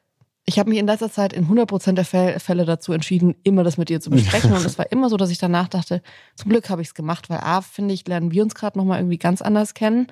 [0.44, 3.88] ich habe mich in letzter Zeit in 100% der Fälle dazu entschieden, immer das mit
[3.88, 4.53] dir zu besprechen.
[4.53, 6.03] Und es war immer so, dass ich danach dachte,
[6.37, 9.01] zum Glück habe ich es gemacht, weil A, finde ich, lernen wir uns gerade nochmal
[9.01, 10.07] irgendwie ganz anders kennen,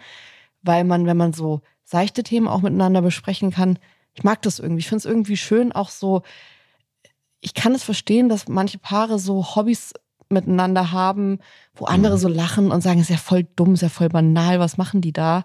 [0.63, 3.79] weil man, wenn man so seichte Themen auch miteinander besprechen kann,
[4.15, 4.81] ich mag das irgendwie.
[4.81, 6.23] Ich finde es irgendwie schön, auch so,
[7.45, 9.93] ich kann es verstehen, dass manche Paare so Hobbys
[10.31, 11.39] miteinander haben,
[11.75, 12.19] wo andere mhm.
[12.19, 15.13] so lachen und sagen, ist ja voll dumm, ist ja voll banal, was machen die
[15.13, 15.45] da?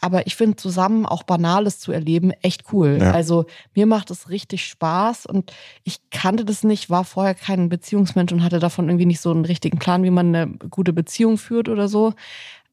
[0.00, 2.98] Aber ich finde zusammen auch Banales zu erleben echt cool.
[3.00, 3.12] Ja.
[3.12, 3.44] Also
[3.74, 5.52] mir macht es richtig Spaß und
[5.84, 9.44] ich kannte das nicht, war vorher kein Beziehungsmensch und hatte davon irgendwie nicht so einen
[9.44, 12.14] richtigen Plan, wie man eine gute Beziehung führt oder so.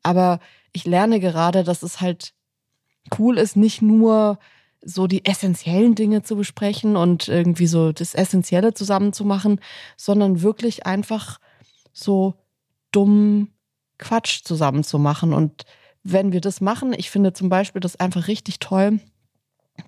[0.01, 0.39] Aber
[0.71, 2.33] ich lerne gerade, dass es halt
[3.19, 4.39] cool ist, nicht nur
[4.81, 9.59] so die essentiellen Dinge zu besprechen und irgendwie so das Essentielle zusammenzumachen,
[9.97, 11.39] sondern wirklich einfach
[11.91, 12.35] so
[12.91, 13.49] dumm
[13.97, 15.33] Quatsch zusammenzumachen.
[15.33, 15.65] Und
[16.03, 18.99] wenn wir das machen, ich finde zum Beispiel das einfach richtig toll,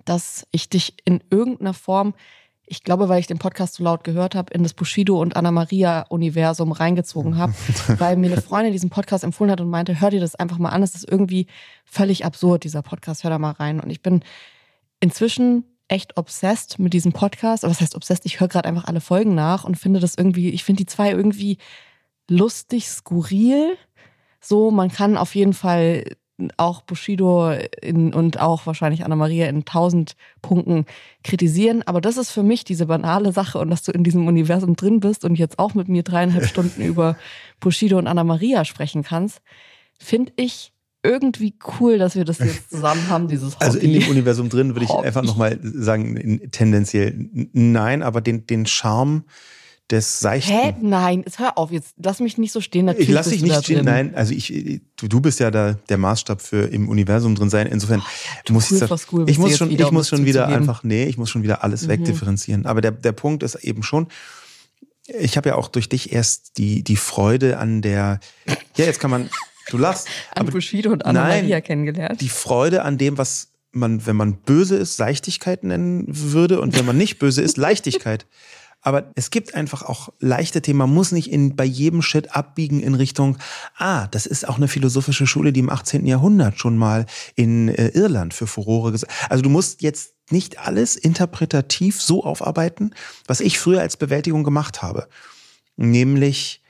[0.04, 2.14] dass ich dich in irgendeiner Form,
[2.64, 5.50] ich glaube, weil ich den Podcast so laut gehört habe, in das Bushido und Anna
[5.50, 7.54] Maria Universum reingezogen habe,
[7.98, 10.70] weil mir eine Freundin diesen Podcast empfohlen hat und meinte, hör dir das einfach mal
[10.70, 11.46] an, es ist irgendwie
[11.84, 13.80] völlig absurd, dieser Podcast, hör da mal rein.
[13.80, 14.22] Und ich bin
[15.02, 17.64] inzwischen echt obsessed mit diesem Podcast.
[17.64, 18.24] Aber was heißt obsessed?
[18.24, 21.10] Ich höre gerade einfach alle Folgen nach und finde das irgendwie, ich finde die zwei
[21.10, 21.58] irgendwie
[22.30, 23.76] lustig, skurril.
[24.40, 26.04] So, man kann auf jeden Fall
[26.56, 30.86] auch Bushido in, und auch wahrscheinlich Anna-Maria in tausend Punkten
[31.22, 31.82] kritisieren.
[31.82, 35.00] Aber das ist für mich diese banale Sache und dass du in diesem Universum drin
[35.00, 37.16] bist und jetzt auch mit mir dreieinhalb Stunden über
[37.60, 39.42] Bushido und Anna-Maria sprechen kannst,
[39.98, 43.64] finde ich irgendwie cool, dass wir das jetzt zusammen haben, dieses Hobby.
[43.64, 45.06] Also in dem Universum drin würde ich Hobby.
[45.06, 49.24] einfach nochmal sagen, tendenziell nein, aber den, den Charme
[49.90, 50.52] des seichten.
[50.52, 50.74] Hä?
[50.80, 52.86] Nein, jetzt hör auf, jetzt lass mich nicht so stehen.
[52.86, 54.14] Natürlich ich lass dich nicht stehen, nein.
[54.14, 57.66] Also ich, du, du bist ja da der Maßstab für im Universum drin sein.
[57.66, 58.00] Insofern
[58.48, 61.18] oh, muss ich sagen, cool, ich muss schon, ich muss schon wieder einfach, nee, ich
[61.18, 61.88] muss schon wieder alles mhm.
[61.88, 62.64] wegdifferenzieren.
[62.64, 64.06] Aber der, der Punkt ist eben schon,
[65.06, 68.20] ich habe ja auch durch dich erst die, die Freude an der,
[68.76, 69.28] ja, jetzt kann man,
[69.72, 70.08] du lachst.
[70.34, 72.20] an Bushido und Anna nein, Maria kennengelernt.
[72.20, 76.84] Die Freude an dem, was man, wenn man böse ist, Seichtigkeit nennen würde und wenn
[76.84, 78.26] man nicht böse ist, Leichtigkeit.
[78.84, 80.80] Aber es gibt einfach auch leichte Themen.
[80.80, 83.38] Man muss nicht in, bei jedem Shit abbiegen in Richtung,
[83.76, 86.04] ah, das ist auch eine philosophische Schule, die im 18.
[86.04, 87.06] Jahrhundert schon mal
[87.36, 92.92] in äh, Irland für Furore gesagt Also du musst jetzt nicht alles interpretativ so aufarbeiten,
[93.26, 95.06] was ich früher als Bewältigung gemacht habe.
[95.76, 96.61] Nämlich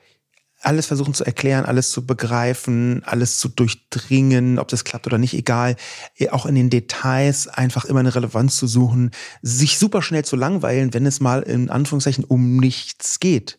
[0.62, 5.34] alles versuchen zu erklären, alles zu begreifen, alles zu durchdringen, ob das klappt oder nicht,
[5.34, 5.76] egal.
[6.16, 9.10] Äh, auch in den Details einfach immer eine Relevanz zu suchen,
[9.42, 13.58] sich super schnell zu langweilen, wenn es mal in Anführungszeichen um nichts geht.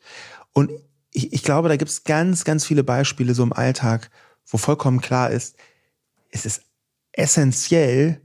[0.53, 0.71] Und
[1.11, 4.09] ich, ich glaube, da gibt es ganz, ganz viele Beispiele so im Alltag,
[4.45, 5.55] wo vollkommen klar ist,
[6.31, 6.63] es ist
[7.11, 8.21] essentiell,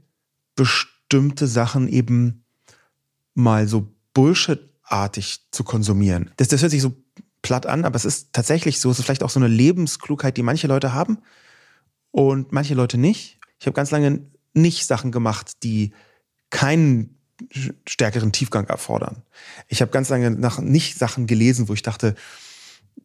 [0.55, 2.43] bestimmte Sachen eben
[3.33, 6.31] mal so Bullshit-artig zu konsumieren.
[6.37, 6.95] Das, das hört sich so
[7.41, 8.91] platt an, aber es ist tatsächlich so.
[8.91, 11.19] Es ist vielleicht auch so eine Lebensklugheit, die manche Leute haben
[12.11, 13.39] und manche Leute nicht.
[13.59, 14.21] Ich habe ganz lange
[14.53, 15.93] nicht Sachen gemacht, die
[16.49, 17.17] keinen
[17.87, 19.23] stärkeren Tiefgang erfordern.
[19.67, 22.15] Ich habe ganz lange nach nicht Sachen gelesen, wo ich dachte,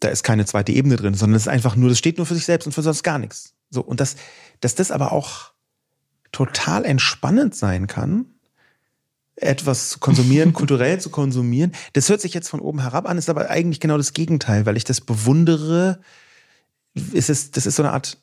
[0.00, 2.34] da ist keine zweite Ebene drin, sondern es ist einfach nur, das steht nur für
[2.34, 3.54] sich selbst und für sonst gar nichts.
[3.70, 4.16] So und das,
[4.60, 5.52] dass das aber auch
[6.32, 8.33] total entspannend sein kann,
[9.36, 11.72] etwas zu konsumieren, kulturell zu konsumieren.
[11.92, 14.76] Das hört sich jetzt von oben herab an, ist aber eigentlich genau das Gegenteil, weil
[14.76, 16.00] ich das bewundere.
[17.12, 18.18] Ist es, das ist so eine Art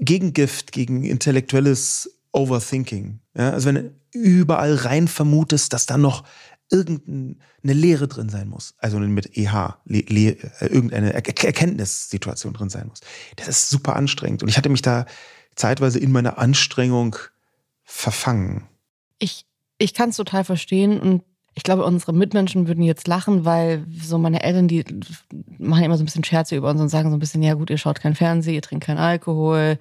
[0.00, 3.20] Gegengift gegen intellektuelles Overthinking.
[3.36, 6.24] Ja, also wenn du überall rein vermutest, dass da noch
[6.70, 12.68] irgendeine Lehre drin sein muss, also mit EH, Le Le äh, irgendeine er Erkenntnissituation drin
[12.68, 13.00] sein muss.
[13.36, 14.42] Das ist super anstrengend.
[14.42, 15.06] Und ich hatte mich da
[15.54, 17.16] zeitweise in meiner Anstrengung
[17.84, 18.66] verfangen.
[19.18, 19.46] Ich
[19.78, 21.22] ich kann es total verstehen und
[21.54, 24.84] ich glaube, unsere Mitmenschen würden jetzt lachen, weil so meine Eltern, die
[25.58, 27.68] machen immer so ein bisschen Scherze über uns und sagen so ein bisschen, ja gut,
[27.68, 29.78] ihr schaut kein Fernsehen, ihr trinkt keinen Alkohol.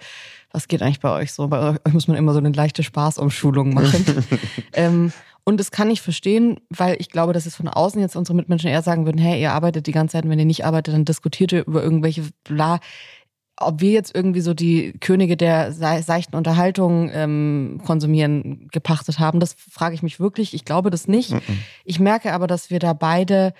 [0.51, 1.47] Was geht eigentlich bei euch so?
[1.49, 4.25] Bei euch muss man immer so eine leichte Spaßumschulung machen.
[4.73, 5.11] ähm,
[5.43, 8.71] und das kann ich verstehen, weil ich glaube, dass es von außen jetzt unsere Mitmenschen
[8.71, 11.05] eher sagen würden, hey, ihr arbeitet die ganze Zeit, und wenn ihr nicht arbeitet, dann
[11.05, 12.79] diskutiert ihr über irgendwelche bla
[13.59, 19.53] ob wir jetzt irgendwie so die Könige der seichten Unterhaltung ähm, konsumieren gepachtet haben, das
[19.53, 20.53] frage ich mich wirklich.
[20.53, 21.31] Ich glaube das nicht.
[21.31, 21.57] Mm -mm.
[21.83, 23.53] Ich merke aber, dass wir da beide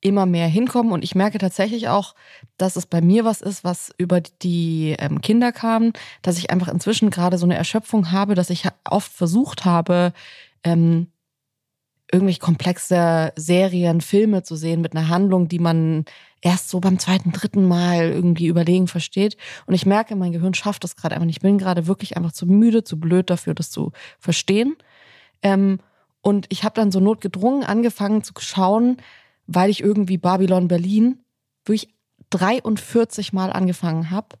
[0.00, 2.14] immer mehr hinkommen und ich merke tatsächlich auch,
[2.56, 6.68] dass es bei mir was ist, was über die ähm, Kinder kam, dass ich einfach
[6.68, 10.12] inzwischen gerade so eine Erschöpfung habe, dass ich oft versucht habe,
[10.62, 11.08] ähm,
[12.12, 16.04] irgendwelche komplexe Serien, Filme zu sehen mit einer Handlung, die man
[16.40, 19.36] erst so beim zweiten, dritten Mal irgendwie überlegen versteht.
[19.66, 21.38] Und ich merke, mein Gehirn schafft das gerade einfach nicht.
[21.38, 24.76] Ich bin gerade wirklich einfach zu müde, zu blöd dafür, das zu verstehen.
[25.42, 25.80] Ähm,
[26.20, 28.98] und ich habe dann so notgedrungen angefangen zu schauen,
[29.46, 31.20] weil ich irgendwie Babylon Berlin
[31.64, 31.94] wirklich
[32.30, 34.36] 43 Mal angefangen habe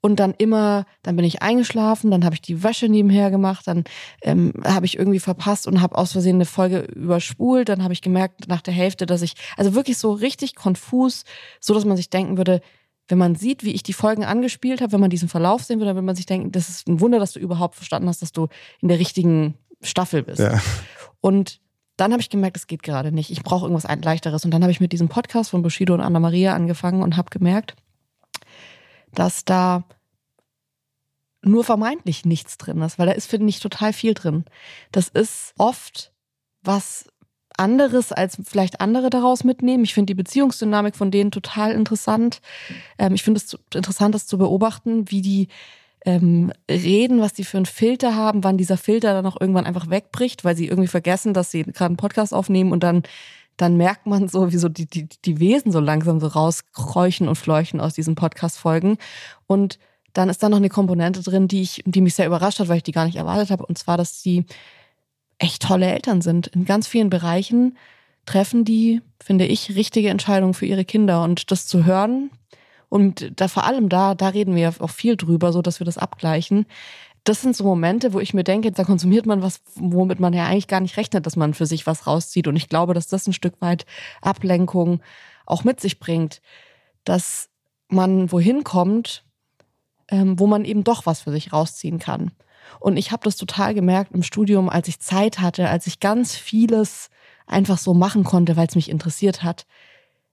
[0.00, 3.84] und dann immer, dann bin ich eingeschlafen, dann habe ich die Wäsche nebenher gemacht, dann
[4.22, 8.02] ähm, habe ich irgendwie verpasst und habe aus Versehen eine Folge überspult, dann habe ich
[8.02, 11.24] gemerkt nach der Hälfte, dass ich, also wirklich so richtig konfus,
[11.60, 12.60] so dass man sich denken würde,
[13.08, 15.90] wenn man sieht, wie ich die Folgen angespielt habe, wenn man diesen Verlauf sehen würde,
[15.90, 18.32] dann würde man sich denken, das ist ein Wunder, dass du überhaupt verstanden hast, dass
[18.32, 18.48] du
[18.80, 20.40] in der richtigen Staffel bist.
[20.40, 20.60] Ja.
[21.20, 21.60] Und
[21.96, 23.30] dann habe ich gemerkt, es geht gerade nicht.
[23.30, 24.44] Ich brauche irgendwas leichteres.
[24.44, 27.30] Und dann habe ich mit diesem Podcast von Bushido und Anna Maria angefangen und habe
[27.30, 27.74] gemerkt,
[29.18, 29.84] dass da
[31.42, 34.44] nur vermeintlich nichts drin ist, weil da ist, finde ich, total viel drin.
[34.92, 36.12] Das ist oft
[36.62, 37.06] was
[37.56, 39.82] anderes, als vielleicht andere daraus mitnehmen.
[39.82, 42.40] Ich finde die Beziehungsdynamik von denen total interessant.
[42.98, 45.48] Ähm, ich finde es interessant, das zu beobachten, wie die
[46.06, 49.90] ähm, reden, was die für einen Filter haben, wann dieser Filter dann auch irgendwann einfach
[49.90, 53.02] wegbricht, weil sie irgendwie vergessen, dass sie gerade einen Podcast aufnehmen und dann
[53.58, 57.34] dann merkt man so, wie so die, die, die Wesen so langsam so rauskräuchen und
[57.34, 58.96] fleuchen aus diesen Podcast-Folgen.
[59.46, 59.78] Und
[60.14, 62.78] dann ist da noch eine Komponente drin, die ich, die mich sehr überrascht hat, weil
[62.78, 63.66] ich die gar nicht erwartet habe.
[63.66, 64.46] Und zwar, dass sie
[65.38, 66.46] echt tolle Eltern sind.
[66.48, 67.76] In ganz vielen Bereichen
[68.26, 71.22] treffen die, finde ich, richtige Entscheidungen für ihre Kinder.
[71.24, 72.30] Und das zu hören,
[72.88, 75.98] und da vor allem da, da reden wir auch viel drüber, so dass wir das
[75.98, 76.66] abgleichen
[77.28, 80.46] das sind so Momente, wo ich mir denke, da konsumiert man was, womit man ja
[80.46, 82.48] eigentlich gar nicht rechnet, dass man für sich was rauszieht.
[82.48, 83.84] Und ich glaube, dass das ein Stück weit
[84.22, 85.00] Ablenkung
[85.44, 86.40] auch mit sich bringt,
[87.04, 87.50] dass
[87.88, 89.24] man wohin kommt,
[90.08, 92.32] ähm, wo man eben doch was für sich rausziehen kann.
[92.80, 96.34] Und ich habe das total gemerkt im Studium, als ich Zeit hatte, als ich ganz
[96.34, 97.10] vieles
[97.46, 99.66] einfach so machen konnte, weil es mich interessiert hat.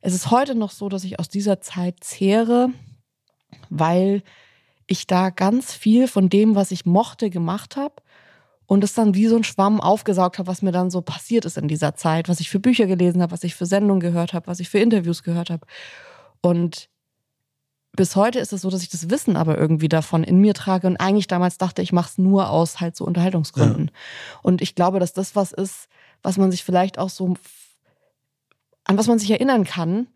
[0.01, 2.69] Es ist heute noch so, dass ich aus dieser Zeit zehre,
[3.69, 4.21] weil
[4.87, 7.95] ich da ganz viel von dem, was ich mochte, gemacht habe
[8.67, 11.57] und es dann wie so ein Schwamm aufgesaugt habe, was mir dann so passiert ist
[11.57, 14.47] in dieser Zeit, was ich für Bücher gelesen habe, was ich für Sendungen gehört habe,
[14.47, 15.65] was ich für Interviews gehört habe.
[16.41, 16.89] Und
[17.95, 20.87] bis heute ist es so, dass ich das Wissen aber irgendwie davon in mir trage
[20.87, 23.85] und eigentlich damals dachte, ich mache es nur aus halt so Unterhaltungsgründen.
[23.85, 24.39] Ja.
[24.41, 25.87] Und ich glaube, dass das was ist,
[26.21, 27.35] was man sich vielleicht auch so
[28.87, 30.07] an was man sich erinnern kann,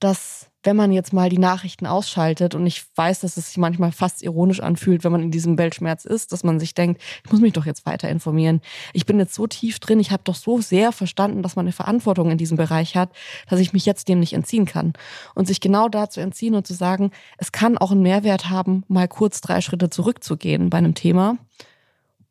[0.00, 3.90] dass wenn man jetzt mal die Nachrichten ausschaltet und ich weiß, dass es sich manchmal
[3.90, 7.40] fast ironisch anfühlt, wenn man in diesem Weltschmerz ist, dass man sich denkt, ich muss
[7.40, 8.60] mich doch jetzt weiter informieren.
[8.92, 11.72] Ich bin jetzt so tief drin, ich habe doch so sehr verstanden, dass man eine
[11.72, 13.12] Verantwortung in diesem Bereich hat,
[13.48, 14.92] dass ich mich jetzt dem nicht entziehen kann.
[15.34, 18.84] Und sich genau da zu entziehen und zu sagen, es kann auch einen Mehrwert haben,
[18.88, 21.38] mal kurz drei Schritte zurückzugehen bei einem Thema,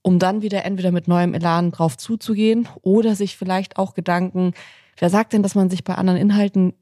[0.04, 4.54] um dann wieder entweder mit neuem Elan drauf zuzugehen oder sich vielleicht auch Gedanken,
[5.00, 6.76] wer sagt denn, dass man sich bei anderen Inhalten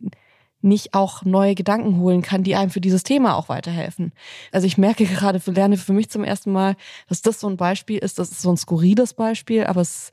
[0.65, 4.11] nicht auch neue Gedanken holen kann, die einem für dieses Thema auch weiterhelfen.
[4.51, 6.75] Also ich merke gerade, lerne für mich zum ersten Mal,
[7.07, 10.11] dass das so ein Beispiel ist, das ist so ein skurriles Beispiel, aber es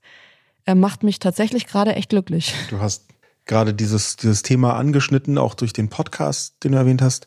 [0.72, 2.54] macht mich tatsächlich gerade echt glücklich.
[2.70, 3.06] Du hast
[3.46, 7.26] gerade dieses, dieses Thema angeschnitten, auch durch den Podcast, den du erwähnt hast,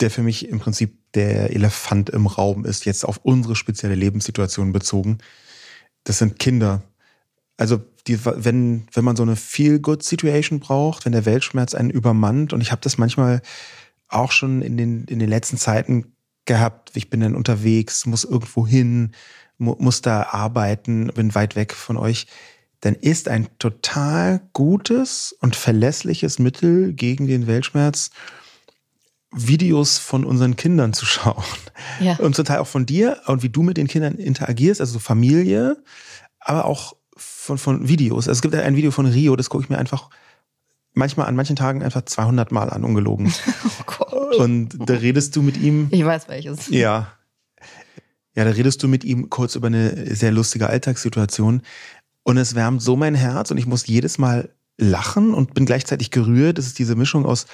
[0.00, 4.72] der für mich im Prinzip der Elefant im Raum ist, jetzt auf unsere spezielle Lebenssituation
[4.72, 5.18] bezogen.
[6.04, 6.82] Das sind Kinder.
[7.56, 12.60] Also die, wenn, wenn man so eine Feel-Good-Situation braucht, wenn der Weltschmerz einen übermannt, und
[12.60, 13.42] ich habe das manchmal
[14.08, 16.12] auch schon in den, in den letzten Zeiten
[16.44, 19.12] gehabt, ich bin dann unterwegs, muss irgendwo hin,
[19.58, 22.26] mu muss da arbeiten, bin weit weg von euch,
[22.80, 28.10] dann ist ein total gutes und verlässliches Mittel gegen den Weltschmerz,
[29.32, 31.44] Videos von unseren Kindern zu schauen.
[32.00, 32.16] Ja.
[32.16, 35.82] Und zum Teil auch von dir und wie du mit den Kindern interagierst, also Familie,
[36.38, 38.28] aber auch von, von Videos.
[38.28, 40.10] Also es gibt ein Video von Rio, das gucke ich mir einfach
[40.92, 43.32] manchmal an manchen Tagen einfach 200 Mal an, ungelogen.
[43.64, 44.36] Oh Gott.
[44.36, 45.88] Und da redest du mit ihm.
[45.90, 46.68] Ich weiß welches.
[46.68, 47.12] Ja.
[48.34, 51.62] Ja, da redest du mit ihm kurz über eine sehr lustige Alltagssituation.
[52.22, 56.10] Und es wärmt so mein Herz und ich muss jedes Mal lachen und bin gleichzeitig
[56.10, 56.58] gerührt.
[56.58, 57.46] Das ist diese Mischung aus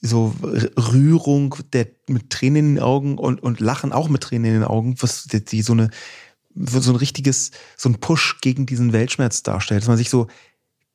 [0.00, 4.60] so Rührung der, mit Tränen in den Augen und, und Lachen auch mit Tränen in
[4.60, 5.90] den Augen, was die, die so eine
[6.66, 10.26] so ein richtiges, so ein Push gegen diesen Weltschmerz darstellt, dass man sich so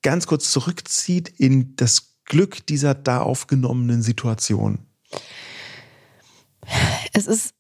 [0.02, 4.80] ganz kurz zurückzieht in das Glück dieser da aufgenommenen Situation.
[7.14, 7.54] Es ist,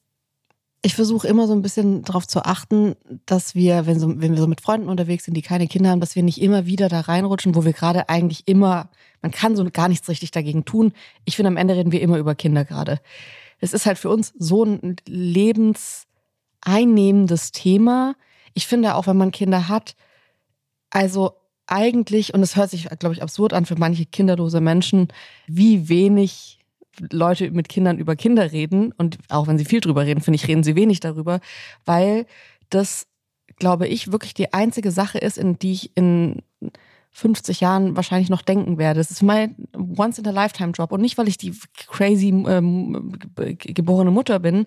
[0.81, 2.95] ich versuche immer so ein bisschen darauf zu achten,
[3.25, 5.99] dass wir, wenn, so, wenn wir so mit Freunden unterwegs sind, die keine Kinder haben,
[5.99, 8.89] dass wir nicht immer wieder da reinrutschen, wo wir gerade eigentlich immer,
[9.21, 10.93] man kann so gar nichts richtig dagegen tun.
[11.25, 12.99] Ich finde, am Ende reden wir immer über Kinder gerade.
[13.59, 16.04] Es ist halt für uns so ein Lebens,
[16.65, 18.15] einnehmendes Thema.
[18.53, 19.95] Ich finde auch, wenn man Kinder hat,
[20.89, 21.33] also
[21.67, 25.07] eigentlich, und es hört sich, glaube ich, absurd an für manche kinderlose Menschen,
[25.47, 26.59] wie wenig
[27.11, 28.93] Leute mit Kindern über Kinder reden.
[28.97, 31.39] Und auch wenn sie viel drüber reden, finde ich, reden sie wenig darüber,
[31.85, 32.25] weil
[32.69, 33.07] das,
[33.57, 36.41] glaube ich, wirklich die einzige Sache ist, in die ich in
[37.11, 38.99] 50 Jahren wahrscheinlich noch denken werde.
[38.99, 40.91] Das ist mein Once-in-a-Lifetime-Job.
[40.91, 41.53] Und nicht, weil ich die
[41.87, 43.17] crazy ähm,
[43.57, 44.65] geborene Mutter bin,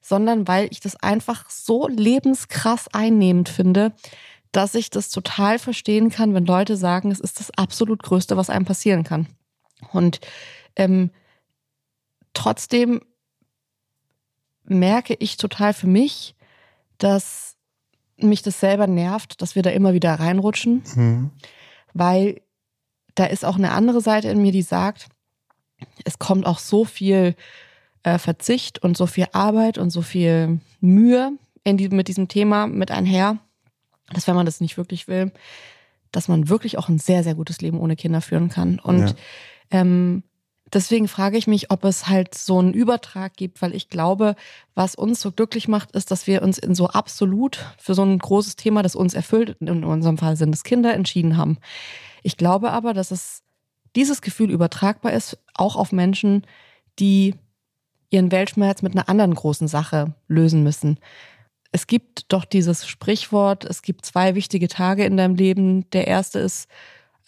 [0.00, 3.92] sondern weil ich das einfach so lebenskrass einnehmend finde,
[4.52, 8.50] dass ich das total verstehen kann, wenn Leute sagen, es ist das absolut Größte, was
[8.50, 9.28] einem passieren kann.
[9.92, 10.20] Und
[10.76, 11.10] ähm,
[12.34, 13.00] trotzdem
[14.64, 16.34] merke ich total für mich,
[16.98, 17.56] dass
[18.16, 21.30] mich das selber nervt, dass wir da immer wieder reinrutschen, mhm.
[21.94, 22.42] weil
[23.14, 25.08] da ist auch eine andere Seite in mir, die sagt,
[26.04, 27.34] es kommt auch so viel
[28.02, 31.32] äh, Verzicht und so viel Arbeit und so viel Mühe
[31.64, 33.38] in die, mit diesem Thema mit einher,
[34.12, 35.32] dass wenn man das nicht wirklich will,
[36.12, 38.78] dass man wirklich auch ein sehr, sehr gutes Leben ohne Kinder führen kann.
[38.78, 39.14] Und ja.
[39.70, 40.22] ähm,
[40.72, 44.34] deswegen frage ich mich, ob es halt so einen Übertrag gibt, weil ich glaube,
[44.74, 48.18] was uns so glücklich macht, ist, dass wir uns in so absolut für so ein
[48.18, 51.58] großes Thema, das uns erfüllt, in unserem Fall sind es Kinder, entschieden haben.
[52.22, 53.42] Ich glaube aber, dass es
[53.96, 56.46] dieses Gefühl übertragbar ist, auch auf Menschen,
[56.98, 57.34] die
[58.10, 60.98] ihren Weltschmerz mit einer anderen großen Sache lösen müssen.
[61.72, 65.88] Es gibt doch dieses Sprichwort, es gibt zwei wichtige Tage in deinem Leben.
[65.90, 66.68] Der erste ist,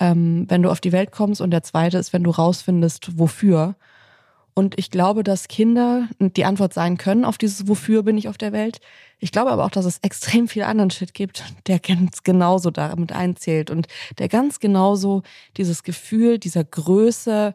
[0.01, 3.77] ähm, wenn du auf die Welt kommst und der zweite ist, wenn du rausfindest, wofür.
[4.55, 8.37] Und ich glaube, dass Kinder die Antwort sein können auf dieses Wofür bin ich auf
[8.37, 8.81] der Welt.
[9.19, 13.13] Ich glaube aber auch, dass es extrem viel anderen Shit gibt, der ganz genauso damit
[13.13, 13.87] einzählt und
[14.19, 15.23] der ganz genauso
[15.57, 17.55] dieses Gefühl dieser Größe,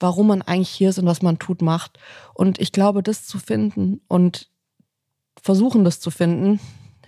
[0.00, 1.98] warum man eigentlich hier ist und was man tut, macht.
[2.34, 4.48] Und ich glaube, das zu finden und
[5.42, 6.60] versuchen, das zu finden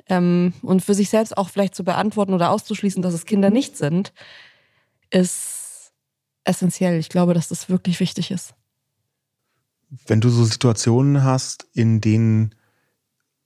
[0.07, 3.77] ähm, und für sich selbst auch vielleicht zu beantworten oder auszuschließen, dass es Kinder nicht
[3.77, 4.13] sind,
[5.11, 5.93] ist
[6.45, 6.99] essentiell.
[6.99, 8.55] Ich glaube, dass das wirklich wichtig ist.
[10.07, 12.55] Wenn du so Situationen hast, in denen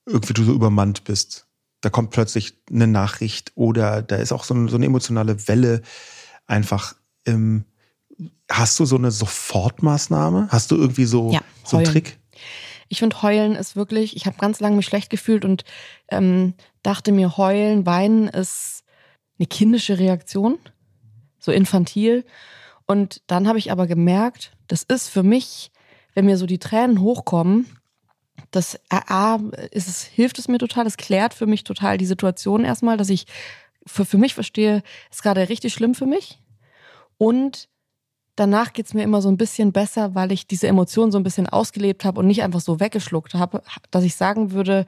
[0.07, 1.47] irgendwie du so übermannt bist,
[1.81, 5.83] da kommt plötzlich eine Nachricht oder da ist auch so eine, so eine emotionale Welle
[6.47, 6.95] einfach.
[7.27, 7.65] Ähm,
[8.51, 10.49] hast du so eine Sofortmaßnahme?
[10.51, 12.19] Hast du irgendwie so, ja, so einen Trick?
[12.89, 15.65] Ich finde, heulen ist wirklich, ich habe ganz lange mich schlecht gefühlt und
[16.09, 18.85] ähm, dachte mir, heulen, weinen ist
[19.39, 20.59] eine kindische Reaktion,
[21.39, 22.25] so infantil.
[22.87, 25.73] Und dann habe ich aber gemerkt, das ist für mich,
[26.15, 27.67] wenn mir so die Tränen hochkommen,
[28.51, 29.39] das A,
[29.71, 33.09] ist es, hilft es mir total, es klärt für mich total die Situation erstmal, dass
[33.09, 33.27] ich
[33.87, 36.41] für, für mich verstehe, ist gerade richtig schlimm für mich.
[37.19, 37.69] Und
[38.37, 41.25] danach geht es mir immer so ein bisschen besser, weil ich diese Emotionen so ein
[41.25, 44.87] bisschen ausgelebt habe und nicht einfach so weggeschluckt habe, dass ich sagen würde,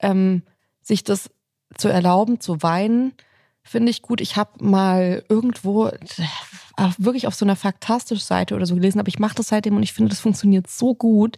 [0.00, 0.42] ähm,
[0.82, 1.30] sich das
[1.76, 3.14] zu erlauben, zu weinen,
[3.62, 4.20] finde ich gut.
[4.20, 9.08] Ich habe mal irgendwo äh, wirklich auf so einer faktastisch Seite oder so gelesen, aber
[9.08, 11.36] ich mache das seitdem und ich finde, das funktioniert so gut,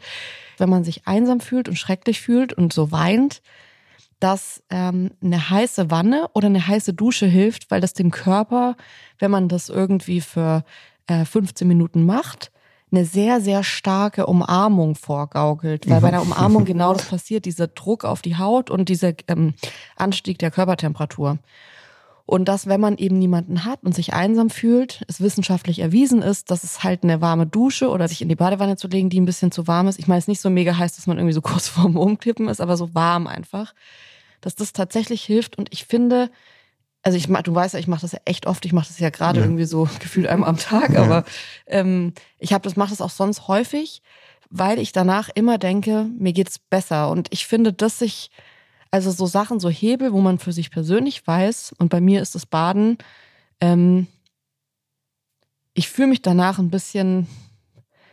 [0.59, 3.43] wenn man sich einsam fühlt und schrecklich fühlt und so weint,
[4.21, 8.77] dass ähm, eine heiße Wanne oder eine heiße Dusche hilft, weil das dem Körper,
[9.19, 10.65] wenn man das irgendwie für
[11.07, 12.51] äh, 15 Minuten macht,
[12.91, 15.89] eine sehr, sehr starke Umarmung vorgaukelt.
[15.89, 19.55] Weil bei einer Umarmung genau das passiert, dieser Druck auf die Haut und dieser ähm,
[19.97, 21.39] Anstieg der Körpertemperatur.
[22.27, 26.51] Und dass, wenn man eben niemanden hat und sich einsam fühlt, es wissenschaftlich erwiesen ist,
[26.51, 29.27] dass es halt eine warme Dusche oder sich in die Badewanne zu legen, die ein
[29.27, 29.99] bisschen zu warm ist.
[29.99, 32.49] Ich meine, es ist nicht so mega heiß, dass man irgendwie so kurz vorm Umkippen
[32.49, 33.75] ist, aber so warm einfach.
[34.41, 35.59] Dass das tatsächlich hilft.
[35.59, 36.31] Und ich finde,
[37.05, 39.11] also ich du weißt ja, ich mache das ja echt oft, ich mache das ja
[39.11, 39.45] gerade ja.
[39.45, 41.03] irgendwie so gefühlt einmal am Tag, ja.
[41.03, 41.25] aber
[41.67, 44.03] ähm, ich habe das, mache das auch sonst häufig,
[44.51, 47.11] weil ich danach immer denke, mir geht's besser.
[47.11, 48.31] Und ich finde, dass sich
[48.91, 52.35] also so Sachen, so Hebel, wo man für sich persönlich weiß, und bei mir ist
[52.37, 52.99] das Baden,
[53.61, 54.07] ähm,
[55.75, 57.27] ich fühle mich danach ein bisschen,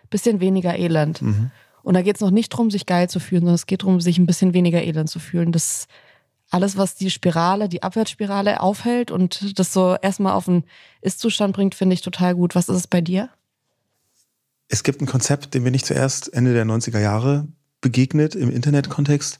[0.09, 1.21] bisschen weniger elend.
[1.21, 1.51] Mhm.
[1.83, 4.01] Und da geht es noch nicht darum, sich geil zu fühlen, sondern es geht darum,
[4.01, 5.51] sich ein bisschen weniger elend zu fühlen.
[5.51, 5.87] Das
[6.51, 10.63] alles, was die Spirale, die Abwärtsspirale aufhält und das so erstmal auf den
[11.01, 12.55] Ist-Zustand bringt, finde ich total gut.
[12.55, 13.29] Was ist es bei dir?
[14.67, 17.47] Es gibt ein Konzept, dem bin ich zuerst Ende der 90er Jahre
[17.81, 19.39] begegnet im Internetkontext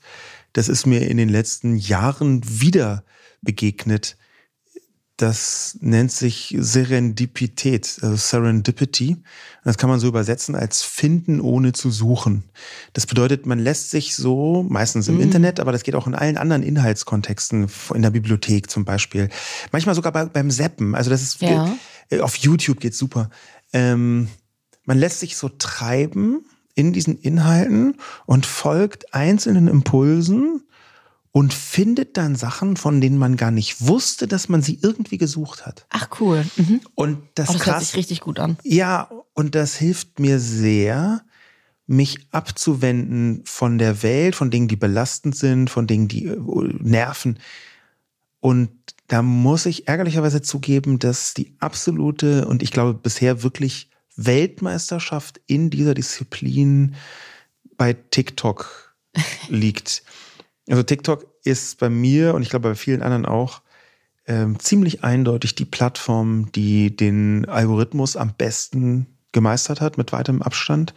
[0.54, 3.04] das ist mir in den letzten Jahren wieder
[3.42, 4.18] begegnet.
[5.22, 9.18] Das nennt sich Serendipität, also Serendipity.
[9.64, 12.46] Das kann man so übersetzen als finden ohne zu suchen.
[12.94, 15.22] Das bedeutet, man lässt sich so, meistens im mhm.
[15.22, 19.30] Internet, aber das geht auch in allen anderen Inhaltskontexten, in der Bibliothek zum Beispiel.
[19.72, 20.96] Manchmal sogar bei, beim Seppen.
[20.96, 21.72] Also das ist, ja.
[22.10, 23.30] Äh, auf YouTube geht's super.
[23.74, 24.28] Ähm,
[24.86, 27.94] man lässt sich so treiben in diesen Inhalten
[28.26, 30.64] und folgt einzelnen Impulsen
[31.32, 35.66] und findet dann Sachen, von denen man gar nicht wusste, dass man sie irgendwie gesucht
[35.66, 35.86] hat.
[35.90, 36.46] Ach cool.
[36.58, 36.82] Mhm.
[36.96, 38.58] Und das, oh, das krass, hört sich richtig gut an.
[38.64, 41.24] Ja, und das hilft mir sehr,
[41.88, 46.38] mich abzuwenden von der Welt, von Dingen, die belastend sind, von Dingen, die äh,
[46.80, 47.40] nerven.
[48.40, 48.70] Und
[49.08, 55.70] da muss ich ärgerlicherweise zugeben, dass die absolute und ich glaube bisher wirklich Weltmeisterschaft in
[55.70, 56.96] dieser Disziplin
[57.78, 58.96] bei TikTok
[59.50, 60.04] liegt.
[60.72, 63.62] Also TikTok ist bei mir und ich glaube bei vielen anderen auch
[64.26, 70.94] ähm, ziemlich eindeutig die Plattform, die den Algorithmus am besten gemeistert hat, mit weitem Abstand.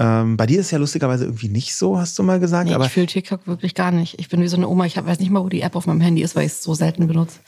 [0.00, 2.68] Ähm, bei dir ist ja lustigerweise irgendwie nicht so, hast du mal gesagt.
[2.68, 4.18] Nee, aber ich fühle TikTok wirklich gar nicht.
[4.18, 6.00] Ich bin wie so eine Oma, ich weiß nicht mal, wo die App auf meinem
[6.00, 7.38] Handy ist, weil ich es so selten benutze.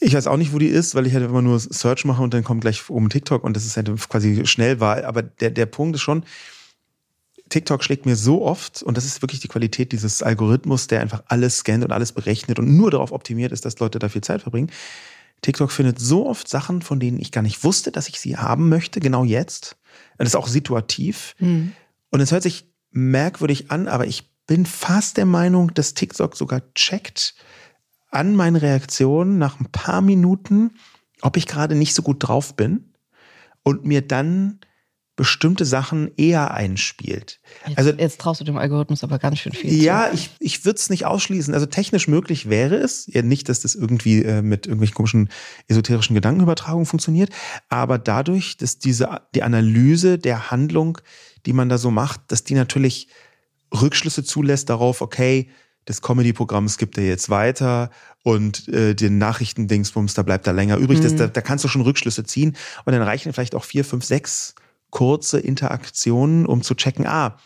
[0.00, 2.32] Ich weiß auch nicht, wo die ist, weil ich halt immer nur Search mache und
[2.32, 5.04] dann kommt gleich oben TikTok und das ist halt quasi Schnellwahl.
[5.04, 6.24] Aber der, der Punkt ist schon,
[7.54, 11.22] TikTok schlägt mir so oft, und das ist wirklich die Qualität dieses Algorithmus, der einfach
[11.28, 14.42] alles scannt und alles berechnet und nur darauf optimiert ist, dass Leute da viel Zeit
[14.42, 14.72] verbringen.
[15.40, 18.68] TikTok findet so oft Sachen, von denen ich gar nicht wusste, dass ich sie haben
[18.68, 19.76] möchte, genau jetzt.
[20.18, 21.36] Das ist auch situativ.
[21.38, 21.74] Mhm.
[22.10, 26.60] Und es hört sich merkwürdig an, aber ich bin fast der Meinung, dass TikTok sogar
[26.74, 27.36] checkt,
[28.10, 30.72] an meine Reaktion nach ein paar Minuten,
[31.20, 32.94] ob ich gerade nicht so gut drauf bin
[33.62, 34.58] und mir dann
[35.16, 37.40] bestimmte Sachen eher einspielt.
[37.66, 39.72] Jetzt, also jetzt traust du dem Algorithmus aber ganz schön viel.
[39.72, 40.14] Ja, zu.
[40.14, 41.54] ich, ich würde es nicht ausschließen.
[41.54, 43.06] Also technisch möglich wäre es.
[43.06, 45.28] Ja, nicht, dass das irgendwie äh, mit irgendwelchen komischen
[45.68, 47.30] esoterischen Gedankenübertragungen funktioniert,
[47.68, 50.98] aber dadurch, dass diese die Analyse der Handlung,
[51.46, 53.08] die man da so macht, dass die natürlich
[53.72, 55.48] Rückschlüsse zulässt darauf, okay,
[55.86, 57.90] des Comedy-Programms gibt er jetzt weiter
[58.22, 60.98] und äh, den Nachrichtendingsbums, da bleibt er länger übrig.
[60.98, 61.02] Mhm.
[61.02, 64.04] Das, da, da kannst du schon Rückschlüsse ziehen und dann reichen vielleicht auch vier, fünf,
[64.04, 64.54] sechs
[64.94, 67.36] kurze Interaktionen, um zu checken, ah,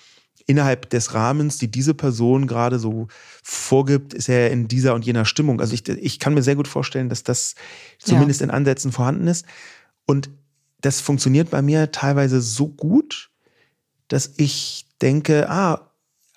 [0.46, 3.08] innerhalb des Rahmens, die diese Person gerade so
[3.42, 5.60] vorgibt, ist er in dieser und jener Stimmung.
[5.60, 7.54] Also ich, ich kann mir sehr gut vorstellen, dass das
[7.98, 8.44] zumindest ja.
[8.44, 9.46] in Ansätzen vorhanden ist.
[10.06, 10.30] Und
[10.82, 13.30] das funktioniert bei mir teilweise so gut,
[14.08, 15.87] dass ich denke, ah, ah,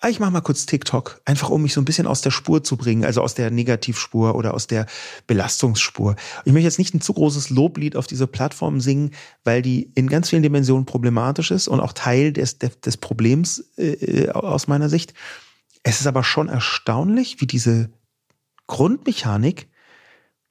[0.09, 2.75] ich mache mal kurz TikTok, einfach um mich so ein bisschen aus der Spur zu
[2.75, 4.87] bringen, also aus der Negativspur oder aus der
[5.27, 6.15] Belastungsspur.
[6.43, 9.11] Ich möchte jetzt nicht ein zu großes Loblied auf diese Plattform singen,
[9.43, 14.29] weil die in ganz vielen Dimensionen problematisch ist und auch Teil des, des Problems äh,
[14.29, 15.13] aus meiner Sicht.
[15.83, 17.91] Es ist aber schon erstaunlich, wie diese
[18.65, 19.67] Grundmechanik,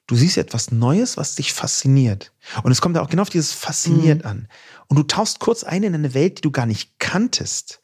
[0.07, 2.33] du siehst etwas Neues, was dich fasziniert.
[2.63, 4.31] Und es kommt ja auch genau auf dieses Fasziniert mhm.
[4.31, 4.49] an.
[4.89, 7.81] Und du tauchst kurz ein in eine Welt, die du gar nicht kanntest.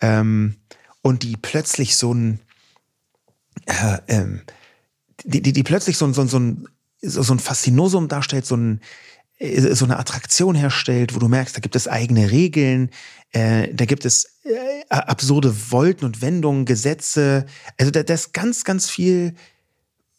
[0.00, 0.56] Ähm,
[1.02, 2.40] und die plötzlich so ein,
[3.66, 4.42] äh, ähm,
[5.24, 6.68] die, die, die plötzlich so, so, so, ein,
[7.00, 8.80] so ein Faszinosum darstellt, so, ein,
[9.38, 12.90] äh, so eine Attraktion herstellt, wo du merkst, da gibt es eigene Regeln,
[13.32, 17.46] äh, da gibt es äh, absurde Wolten und Wendungen, Gesetze.
[17.78, 19.34] Also da, da ist ganz, ganz viel,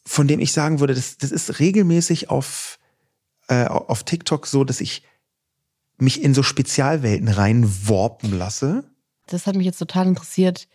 [0.06, 2.80] von dem ich sagen würde, das, das ist regelmäßig auf,
[3.48, 5.04] äh, auf TikTok so, dass ich
[5.98, 8.84] mich in so Spezialwelten reinworpen lasse.
[9.32, 10.68] Das hat mich jetzt total interessiert.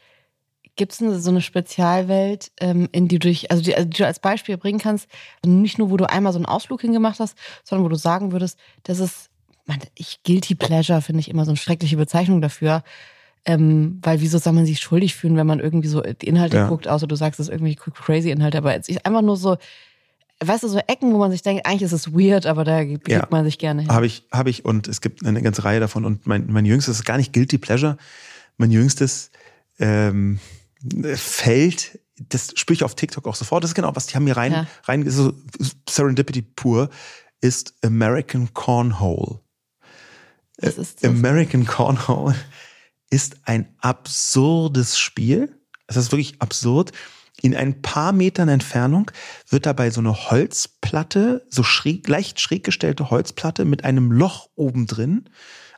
[0.77, 4.07] Gibt es so eine Spezialwelt, ähm, in die du dich, also die, also die, du
[4.07, 5.09] als Beispiel bringen kannst,
[5.45, 8.59] nicht nur, wo du einmal so einen Ausflug hingemacht hast, sondern wo du sagen würdest,
[8.83, 9.31] das ist,
[9.67, 12.83] man, ich Guilty Pleasure finde ich immer so eine schreckliche Bezeichnung dafür.
[13.47, 16.69] Ähm, weil wieso soll man sich schuldig fühlen, wenn man irgendwie so die Inhalte ja.
[16.69, 19.59] guckt, außer du sagst, es ist irgendwie crazy Inhalte, aber jetzt einfach nur so,
[20.41, 23.09] weißt du, so Ecken, wo man sich denkt, eigentlich ist es weird, aber da gibt
[23.09, 23.91] ja, man sich gerne hin.
[23.91, 26.97] Habe ich, habe ich und es gibt eine ganze Reihe davon und mein, mein jüngstes
[26.97, 27.97] ist gar nicht Guilty Pleasure.
[28.57, 29.31] Mein jüngstes
[29.79, 30.39] ähm,
[31.15, 33.65] Feld, das spüre ich auf TikTok auch sofort.
[33.65, 34.67] Das ist genau was, die haben mir rein, ja.
[34.85, 35.33] rein so
[35.89, 36.91] Serendipity pur,
[37.41, 39.41] ist American Cornhole.
[40.59, 41.11] Was ist das?
[41.11, 42.37] American Cornhole
[43.11, 45.59] ist ein absurdes Spiel.
[45.87, 46.93] Es ist wirklich absurd.
[47.43, 49.11] In ein paar Metern Entfernung
[49.49, 54.87] wird dabei so eine Holzplatte, so schräg, leicht schräg gestellte Holzplatte mit einem Loch oben
[54.87, 55.29] drin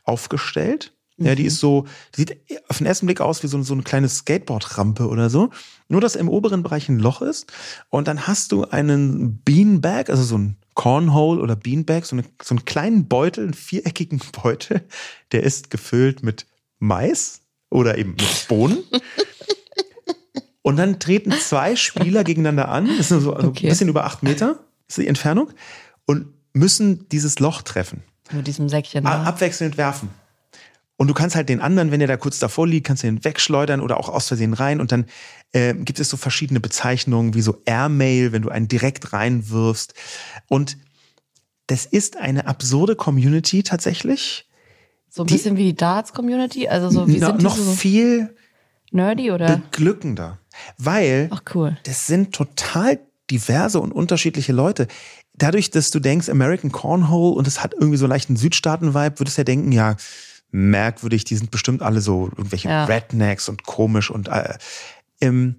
[0.04, 0.95] aufgestellt.
[1.18, 1.48] Ja, die mhm.
[1.48, 2.38] ist so, die sieht
[2.68, 5.50] auf den ersten Blick aus wie so, so eine kleine Skateboard-Rampe oder so.
[5.88, 7.50] Nur, dass im oberen Bereich ein Loch ist.
[7.88, 12.54] Und dann hast du einen Beanbag, also so ein Cornhole oder Beanbag, so, eine, so
[12.54, 14.86] einen kleinen Beutel, einen viereckigen Beutel.
[15.32, 16.46] Der ist gefüllt mit
[16.78, 17.40] Mais
[17.70, 18.78] oder eben mit Bohnen.
[20.60, 22.88] Und dann treten zwei Spieler gegeneinander an.
[22.98, 23.66] Das ist so also okay.
[23.66, 24.58] ein bisschen über acht Meter,
[24.88, 25.50] ist die Entfernung.
[26.04, 28.02] Und müssen dieses Loch treffen.
[28.32, 29.04] Mit diesem Säckchen.
[29.04, 29.10] Ne?
[29.10, 30.10] Abwechselnd werfen.
[30.96, 33.22] Und du kannst halt den anderen, wenn der da kurz davor liegt, kannst du den
[33.22, 34.80] wegschleudern oder auch aus Versehen rein.
[34.80, 35.06] Und dann
[35.52, 39.94] äh, gibt es so verschiedene Bezeichnungen wie so Airmail, wenn du einen direkt reinwirfst.
[40.48, 40.78] Und
[41.66, 44.48] das ist eine absurde Community tatsächlich.
[45.10, 46.68] So ein bisschen wie die Darts-Community?
[46.68, 48.34] Also so wie no, sind noch so viel
[48.90, 50.38] nerdy oder beglückender.
[50.78, 51.76] Weil Ach, cool.
[51.84, 54.86] das sind total diverse und unterschiedliche Leute.
[55.34, 59.40] Dadurch, dass du denkst, American Cornhole und es hat irgendwie so leichten Südstaaten-Vibe, würdest du
[59.40, 59.96] ja denken, ja,
[60.50, 62.84] merkwürdig, die sind bestimmt alle so irgendwelche ja.
[62.84, 64.54] Rednecks und komisch und äh,
[65.20, 65.56] ähm,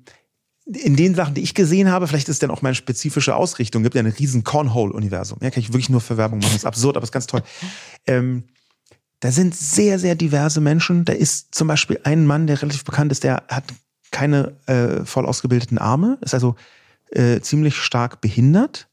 [0.66, 3.84] in den Sachen, die ich gesehen habe, vielleicht ist es dann auch meine spezifische Ausrichtung,
[3.84, 5.40] gibt ja ein riesen Cornhole-Universum.
[5.42, 7.44] Ja, kann ich wirklich nur für Werbung machen, das ist absurd, aber ist ganz toll.
[8.10, 8.46] Ähm,
[9.20, 11.04] da sind sehr, sehr diverse Menschen.
[11.04, 13.66] Da ist zum Beispiel ein Mann, der relativ bekannt ist, der hat
[14.12, 16.56] keine äh, voll ausgebildeten Arme, ist also
[17.12, 18.88] äh, ziemlich stark behindert.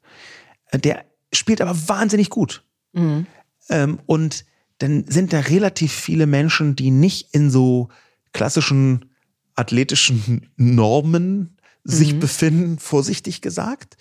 [0.70, 2.64] Äh, der spielt aber wahnsinnig gut.
[2.92, 3.26] Mhm.
[3.68, 4.44] Ähm, und
[4.78, 7.88] dann sind da relativ viele Menschen, die nicht in so
[8.32, 9.10] klassischen
[9.54, 12.20] athletischen Normen sich mhm.
[12.20, 13.96] befinden, vorsichtig gesagt.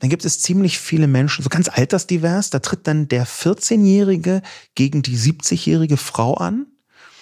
[0.00, 4.42] Dann gibt es ziemlich viele Menschen, so ganz altersdivers, da tritt dann der 14-Jährige
[4.74, 6.66] gegen die 70-jährige Frau an.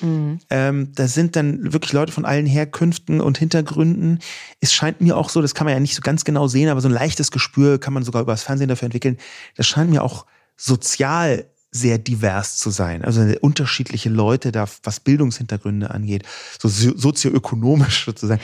[0.00, 0.40] Mhm.
[0.50, 4.18] Ähm, da sind dann wirklich Leute von allen Herkünften und Hintergründen.
[4.60, 6.80] Es scheint mir auch so, das kann man ja nicht so ganz genau sehen, aber
[6.80, 9.18] so ein leichtes Gespür kann man sogar über das Fernsehen dafür entwickeln.
[9.54, 10.26] Das scheint mir auch
[10.56, 13.02] sozial sehr divers zu sein.
[13.02, 16.24] Also unterschiedliche Leute da, was Bildungshintergründe angeht,
[16.60, 18.42] so sozioökonomisch sozusagen.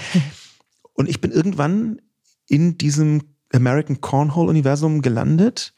[0.94, 2.00] Und ich bin irgendwann
[2.48, 3.22] in diesem
[3.52, 5.74] American Cornhole-Universum gelandet,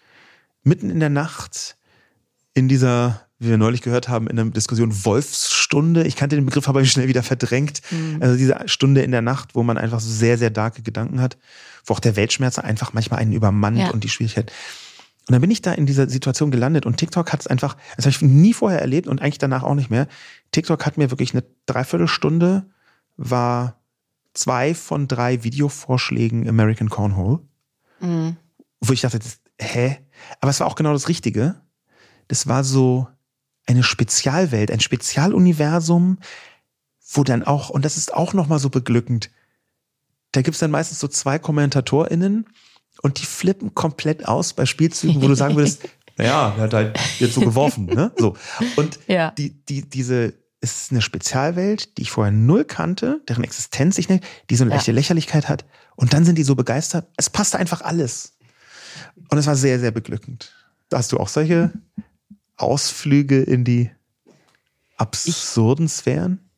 [0.62, 1.76] mitten in der Nacht,
[2.54, 6.04] in dieser, wie wir neulich gehört haben, in der Diskussion Wolfsstunde.
[6.04, 7.80] Ich kannte den Begriff, aber schnell wieder verdrängt.
[7.90, 8.18] Mhm.
[8.20, 11.36] Also diese Stunde in der Nacht, wo man einfach so sehr, sehr darke Gedanken hat,
[11.84, 13.90] wo auch der Weltschmerz einfach manchmal einen übermannt ja.
[13.90, 14.52] und die Schwierigkeit.
[15.28, 18.06] Und dann bin ich da in dieser Situation gelandet und TikTok hat es einfach, das
[18.06, 20.08] habe ich nie vorher erlebt und eigentlich danach auch nicht mehr.
[20.50, 22.66] TikTok hat mir wirklich eine Dreiviertelstunde,
[23.16, 23.80] war
[24.34, 27.40] zwei von drei Videovorschlägen American Cornhole.
[28.00, 28.36] Mhm.
[28.80, 29.98] Wo ich dachte, das, hä?
[30.40, 31.60] Aber es war auch genau das Richtige.
[32.28, 33.06] Das war so
[33.66, 36.18] eine Spezialwelt, ein Spezialuniversum,
[37.12, 39.30] wo dann auch, und das ist auch nochmal so beglückend,
[40.32, 42.46] da gibt es dann meistens so zwei KommentatorInnen,
[43.02, 45.82] und die flippen komplett aus bei Spielzügen, wo du sagen würdest,
[46.16, 48.12] naja, er hat halt jetzt so geworfen, ne?
[48.16, 48.36] So.
[48.76, 49.30] Und ja.
[49.32, 54.08] die, die, diese es ist eine Spezialwelt, die ich vorher null kannte, deren Existenz ich
[54.08, 55.64] nicht, die so eine leichte Lächerlichkeit hat.
[55.96, 57.08] Und dann sind die so begeistert.
[57.16, 58.34] Es passte einfach alles.
[59.30, 60.52] Und es war sehr, sehr beglückend.
[60.92, 61.72] Hast du auch solche
[62.56, 63.90] Ausflüge in die
[64.96, 66.49] absurden Sphären?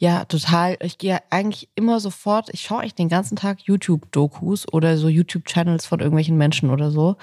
[0.00, 0.76] Ja, total.
[0.80, 5.86] Ich gehe eigentlich immer sofort, ich schaue echt den ganzen Tag YouTube-Dokus oder so YouTube-Channels
[5.86, 7.16] von irgendwelchen Menschen oder so.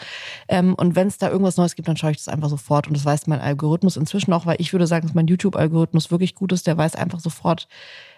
[0.50, 2.88] Ähm, und wenn es da irgendwas Neues gibt, dann schaue ich das einfach sofort.
[2.88, 6.36] Und das weiß mein Algorithmus inzwischen auch, weil ich würde sagen, dass mein YouTube-Algorithmus wirklich
[6.36, 6.68] gut ist.
[6.68, 7.70] Der weiß einfach sofort,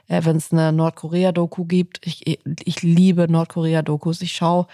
[0.07, 2.07] äh, wenn es eine Nordkorea-Doku gibt.
[2.07, 4.23] Ich, ich liebe Nordkorea-Dokus.
[4.23, 4.65] Ich schaue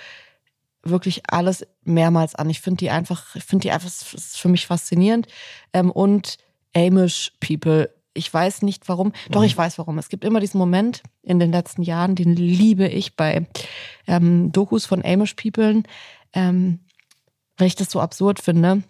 [0.83, 2.49] wirklich alles mehrmals an.
[2.49, 5.27] Ich finde die einfach, ich finde die einfach, ist für mich faszinierend.
[5.73, 6.37] Ähm, und
[6.73, 9.13] Amish People ich weiß nicht warum.
[9.29, 9.47] Doch, mhm.
[9.47, 9.97] ich weiß warum.
[9.97, 13.47] Es gibt immer diesen Moment in den letzten Jahren, den liebe ich bei
[14.07, 15.83] ähm, Dokus von Amish People,
[16.33, 16.79] ähm,
[17.57, 18.83] weil ich das so absurd finde.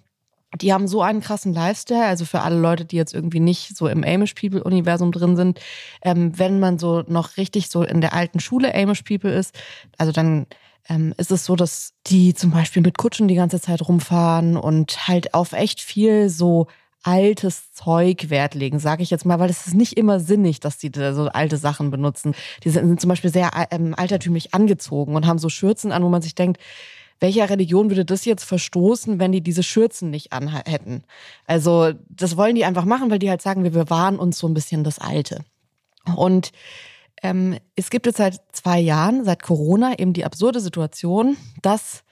[0.61, 3.87] Die haben so einen krassen Lifestyle, also für alle Leute, die jetzt irgendwie nicht so
[3.87, 5.59] im Amish People Universum drin sind,
[6.03, 9.55] ähm, wenn man so noch richtig so in der alten Schule Amish People ist,
[9.97, 10.45] also dann
[10.89, 15.07] ähm, ist es so, dass die zum Beispiel mit Kutschen die ganze Zeit rumfahren und
[15.07, 16.67] halt auf echt viel so
[17.03, 20.77] altes Zeug Wert legen, sage ich jetzt mal, weil es ist nicht immer sinnig, dass
[20.77, 22.33] die so alte Sachen benutzen.
[22.63, 26.21] Die sind, zum Beispiel sehr ähm, altertümlich angezogen und haben so Schürzen an, wo man
[26.21, 26.61] sich denkt,
[27.19, 31.03] welcher Religion würde das jetzt verstoßen, wenn die diese Schürzen nicht an hätten?
[31.45, 34.53] Also das wollen die einfach machen, weil die halt sagen, wir bewahren uns so ein
[34.53, 35.45] bisschen das Alte.
[36.15, 36.51] Und
[37.21, 42.03] ähm, es gibt jetzt seit zwei Jahren, seit Corona, eben die absurde Situation, dass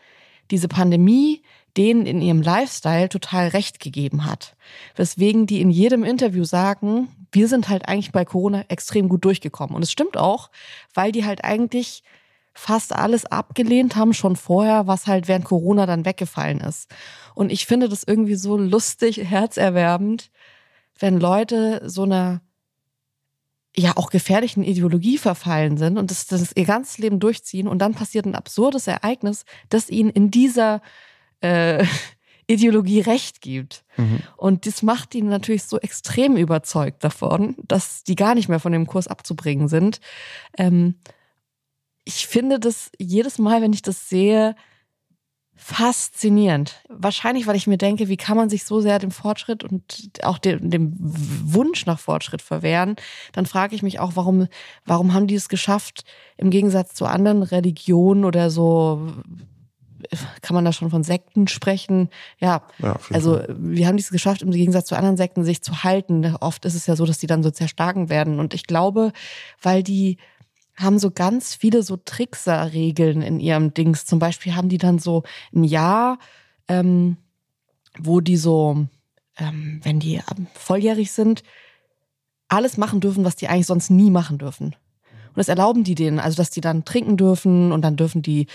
[0.50, 1.42] diese Pandemie
[1.78, 4.55] denen in ihrem Lifestyle total recht gegeben hat.
[4.95, 9.76] Weswegen die in jedem Interview sagen, wir sind halt eigentlich bei Corona extrem gut durchgekommen.
[9.76, 10.49] Und es stimmt auch,
[10.93, 12.03] weil die halt eigentlich
[12.53, 16.89] fast alles abgelehnt haben schon vorher, was halt während Corona dann weggefallen ist.
[17.34, 20.32] Und ich finde das irgendwie so lustig, herzerwerbend,
[20.99, 22.41] wenn Leute so einer
[23.74, 27.93] ja auch gefährlichen Ideologie verfallen sind und das, das ihr ganzes Leben durchziehen und dann
[27.93, 30.82] passiert ein absurdes Ereignis, das ihnen in dieser
[31.42, 31.86] äh,
[32.48, 33.84] Ideologie recht gibt.
[33.98, 34.22] Mhm.
[34.36, 38.72] Und das macht ihn natürlich so extrem überzeugt davon, dass die gar nicht mehr von
[38.72, 40.02] dem Kurs abzubringen sind.
[40.58, 40.96] Ähm,
[42.04, 44.56] ich finde das jedes Mal, wenn ich das sehe,
[45.56, 46.84] faszinierend.
[46.89, 49.84] Wahrscheinlich, weil ich mir denke, wie kann man sich so sehr dem Fortschritt und
[50.24, 52.96] auch dem, dem Wunsch nach Fortschritt verwehren?
[53.32, 54.48] Dann frage ich mich auch, warum,
[54.86, 56.04] warum haben die es geschafft,
[56.36, 59.14] im Gegensatz zu anderen Religionen oder so
[60.41, 62.10] kann man da schon von Sekten sprechen?
[62.39, 63.56] Ja, ja also Fall.
[63.58, 66.36] wir haben dies geschafft, im Gegensatz zu anderen Sekten sich zu halten.
[66.39, 68.39] Oft ist es ja so, dass die dann so zerstarken werden.
[68.39, 69.12] Und ich glaube,
[69.62, 70.18] weil die
[70.76, 74.06] haben so ganz viele so Trickser-Regeln in ihrem Dings.
[74.06, 75.24] Zum Beispiel haben die dann so
[75.54, 76.18] ein Jahr,
[76.68, 77.18] ähm,
[77.99, 78.86] wo die so,
[79.38, 80.22] ähm, wenn die
[80.54, 81.43] volljährig sind,
[82.47, 84.76] alles machen dürfen, was die eigentlich sonst nie machen dürfen.
[85.32, 88.47] Und das erlauben die denen, also dass die dann trinken dürfen und dann dürfen die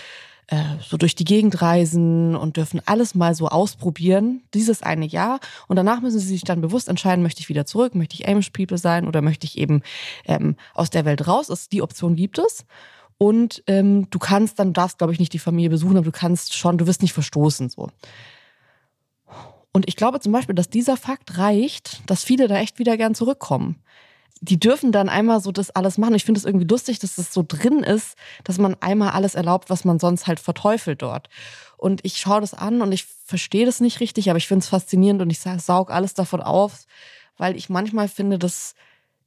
[0.47, 5.39] äh, so durch die Gegend reisen und dürfen alles mal so ausprobieren, dieses eine Jahr.
[5.67, 8.51] Und danach müssen sie sich dann bewusst entscheiden, möchte ich wieder zurück, möchte ich Amish
[8.51, 9.81] People sein oder möchte ich eben
[10.25, 11.49] ähm, aus der Welt raus.
[11.49, 12.65] Also die Option gibt es.
[13.17, 16.55] Und ähm, du kannst dann, darfst, glaube ich, nicht die Familie besuchen, aber du kannst
[16.55, 17.89] schon, du wirst nicht verstoßen so.
[19.73, 23.15] Und ich glaube zum Beispiel, dass dieser Fakt reicht, dass viele da echt wieder gern
[23.15, 23.81] zurückkommen
[24.41, 26.15] die dürfen dann einmal so das alles machen.
[26.15, 29.69] Ich finde es irgendwie lustig, dass das so drin ist, dass man einmal alles erlaubt,
[29.69, 31.29] was man sonst halt verteufelt dort.
[31.77, 34.69] Und ich schaue das an und ich verstehe das nicht richtig, aber ich finde es
[34.69, 36.85] faszinierend und ich saug alles davon auf,
[37.37, 38.73] weil ich manchmal finde das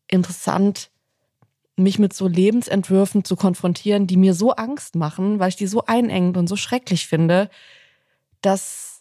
[0.08, 0.90] interessant,
[1.76, 5.84] mich mit so Lebensentwürfen zu konfrontieren, die mir so Angst machen, weil ich die so
[5.86, 7.48] einengend und so schrecklich finde,
[8.42, 8.99] dass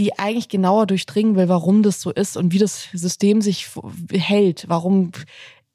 [0.00, 3.68] die eigentlich genauer durchdringen will, warum das so ist und wie das System sich
[4.10, 4.64] hält.
[4.66, 5.12] Warum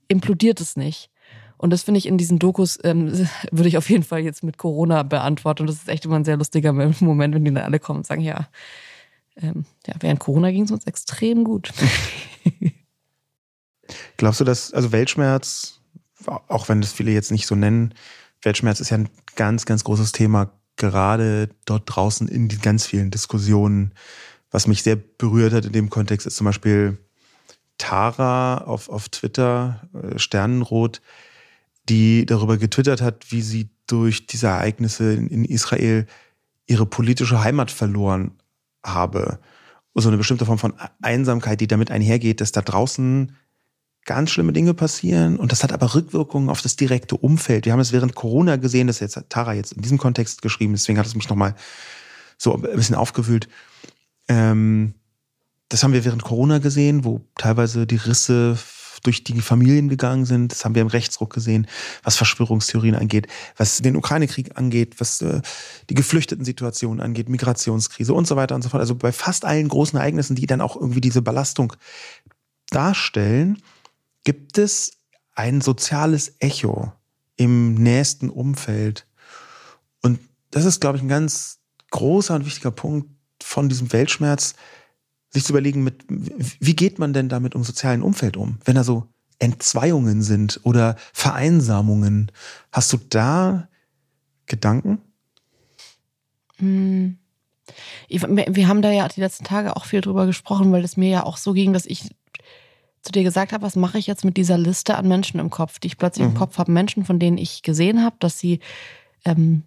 [0.08, 1.12] implodiert es nicht?
[1.58, 4.58] Und das finde ich in diesen Dokus, ähm, würde ich auf jeden Fall jetzt mit
[4.58, 5.62] Corona beantworten.
[5.62, 8.08] Und das ist echt immer ein sehr lustiger Moment, wenn die dann alle kommen und
[8.08, 8.48] sagen, ja,
[9.36, 11.72] ähm, ja während Corona ging es uns extrem gut.
[14.18, 15.82] Glaubst du, dass, also Weltschmerz,
[16.26, 17.94] auch wenn das viele jetzt nicht so nennen,
[18.42, 23.12] Weltschmerz ist ja ein ganz, ganz großes Thema, gerade dort draußen in den ganz vielen
[23.12, 23.94] Diskussionen.
[24.52, 26.98] Was mich sehr berührt hat in dem Kontext ist zum Beispiel
[27.78, 31.02] Tara auf, auf Twitter, äh, Sternenrot,
[31.90, 36.08] die darüber getwittert hat, wie sie durch diese Ereignisse in, in Israel
[36.68, 38.32] ihre politische Heimat verloren
[38.84, 39.40] habe.
[39.94, 43.36] So eine bestimmte Form von Einsamkeit, die damit einhergeht, dass da draußen
[44.06, 47.66] ganz schlimme Dinge passieren und das hat aber Rückwirkungen auf das direkte Umfeld.
[47.66, 50.98] Wir haben es während Corona gesehen, das jetzt Tara jetzt in diesem Kontext geschrieben, deswegen
[51.00, 51.56] hat es mich nochmal
[52.38, 53.48] so ein bisschen aufgewühlt,
[54.28, 54.94] ähm,
[55.70, 58.58] das haben wir während Corona gesehen, wo teilweise die Risse
[59.04, 60.52] durch die Familien gegangen sind.
[60.52, 61.68] Das haben wir im Rechtsruck gesehen,
[62.04, 63.28] was Verschwörungstheorien angeht,
[63.58, 65.42] was den Ukraine-Krieg angeht, was äh,
[65.90, 68.82] die Geflüchteten-Situation angeht, Migrationskrise und so weiter und so fort.
[68.82, 71.74] Also bei fast allen großen Ereignissen, die dann auch irgendwie diese Belastung
[72.70, 73.62] darstellen,
[74.26, 74.92] gibt es
[75.34, 76.92] ein soziales Echo
[77.38, 79.08] im nächsten Umfeld.
[80.02, 80.20] Und
[80.52, 81.60] das ist, glaube ich, ein ganz
[81.92, 83.10] großer und wichtiger Punkt
[83.42, 84.56] von diesem Weltschmerz,
[85.30, 88.84] sich zu überlegen, mit, wie geht man denn damit im sozialen Umfeld um, wenn da
[88.84, 89.08] so
[89.40, 92.32] Entzweiungen sind oder Vereinsamungen.
[92.72, 93.68] Hast du da
[94.46, 95.02] Gedanken?
[96.58, 97.18] Hm.
[98.08, 101.24] Wir haben da ja die letzten Tage auch viel drüber gesprochen, weil es mir ja
[101.24, 102.16] auch so ging, dass ich
[103.06, 105.80] zu dir gesagt habe, was mache ich jetzt mit dieser Liste an Menschen im Kopf,
[105.80, 106.34] die ich plötzlich mhm.
[106.34, 108.60] im Kopf habe, Menschen, von denen ich gesehen habe, dass sie
[109.24, 109.64] ähm,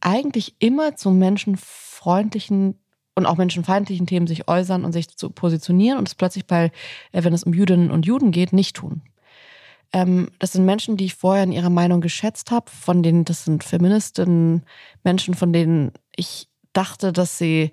[0.00, 2.78] eigentlich immer zu menschenfreundlichen
[3.14, 6.72] und auch menschenfeindlichen Themen sich äußern und sich zu positionieren und es plötzlich bei,
[7.12, 9.02] äh, wenn es um Jüdinnen und Juden geht, nicht tun.
[9.92, 13.44] Ähm, das sind Menschen, die ich vorher in ihrer Meinung geschätzt habe, von denen, das
[13.44, 14.64] sind Feministinnen,
[15.04, 17.72] Menschen, von denen ich dachte, dass sie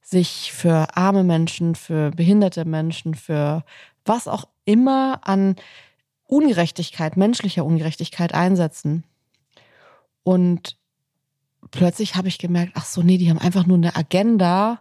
[0.00, 3.64] sich für arme Menschen, für behinderte Menschen, für
[4.04, 5.56] was auch immer an
[6.26, 9.04] Ungerechtigkeit, menschlicher Ungerechtigkeit einsetzen.
[10.22, 10.76] Und
[11.70, 14.80] plötzlich habe ich gemerkt, ach so, nee, die haben einfach nur eine Agenda.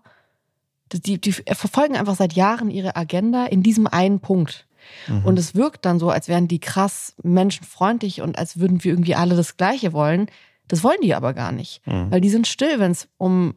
[0.92, 4.68] Die, die verfolgen einfach seit Jahren ihre Agenda in diesem einen Punkt.
[5.08, 5.26] Mhm.
[5.26, 9.16] Und es wirkt dann so, als wären die krass menschenfreundlich und als würden wir irgendwie
[9.16, 10.28] alle das Gleiche wollen.
[10.68, 11.86] Das wollen die aber gar nicht.
[11.86, 12.12] Mhm.
[12.12, 13.56] Weil die sind still, wenn es um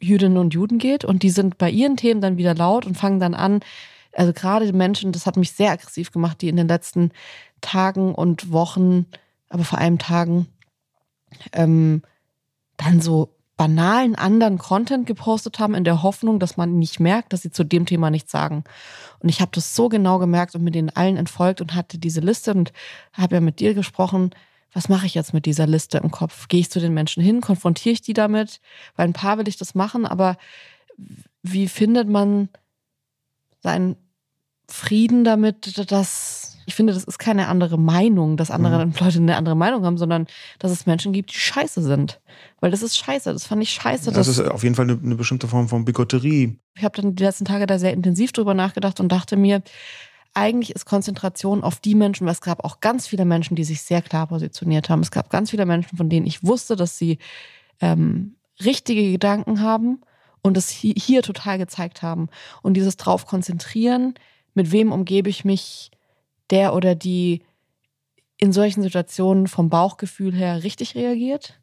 [0.00, 3.20] Jüdinnen und Juden geht und die sind bei ihren Themen dann wieder laut und fangen
[3.20, 3.60] dann an.
[4.14, 7.12] Also gerade die Menschen, das hat mich sehr aggressiv gemacht, die in den letzten
[7.60, 9.06] Tagen und Wochen,
[9.48, 10.46] aber vor allem Tagen,
[11.52, 12.02] ähm,
[12.76, 17.42] dann so banalen anderen Content gepostet haben, in der Hoffnung, dass man nicht merkt, dass
[17.42, 18.64] sie zu dem Thema nichts sagen.
[19.20, 22.20] Und ich habe das so genau gemerkt und mit denen allen entfolgt und hatte diese
[22.20, 22.72] Liste und
[23.12, 24.30] habe ja mit dir gesprochen,
[24.72, 26.48] was mache ich jetzt mit dieser Liste im Kopf?
[26.48, 28.60] Gehe ich zu den Menschen hin, konfrontiere ich die damit?
[28.96, 30.38] Weil ein paar will ich das machen, aber
[31.42, 32.48] wie findet man
[33.60, 33.96] seinen
[34.72, 38.94] Frieden damit, dass ich finde, das ist keine andere Meinung, dass andere mhm.
[38.98, 40.26] Leute eine andere Meinung haben, sondern
[40.58, 42.20] dass es Menschen gibt, die scheiße sind.
[42.60, 43.32] Weil das ist scheiße.
[43.32, 44.12] Das fand ich scheiße.
[44.12, 46.58] Das ist auf jeden Fall eine, eine bestimmte Form von Bigotterie.
[46.76, 49.62] Ich habe dann die letzten Tage da sehr intensiv drüber nachgedacht und dachte mir,
[50.34, 53.82] eigentlich ist Konzentration auf die Menschen, weil es gab auch ganz viele Menschen, die sich
[53.82, 55.00] sehr klar positioniert haben.
[55.00, 57.18] Es gab ganz viele Menschen, von denen ich wusste, dass sie
[57.80, 60.00] ähm, richtige Gedanken haben
[60.40, 62.28] und es hier, hier total gezeigt haben.
[62.62, 64.14] Und dieses drauf konzentrieren,
[64.54, 65.90] mit wem umgebe ich mich,
[66.50, 67.42] der oder die
[68.36, 71.60] in solchen Situationen vom Bauchgefühl her richtig reagiert.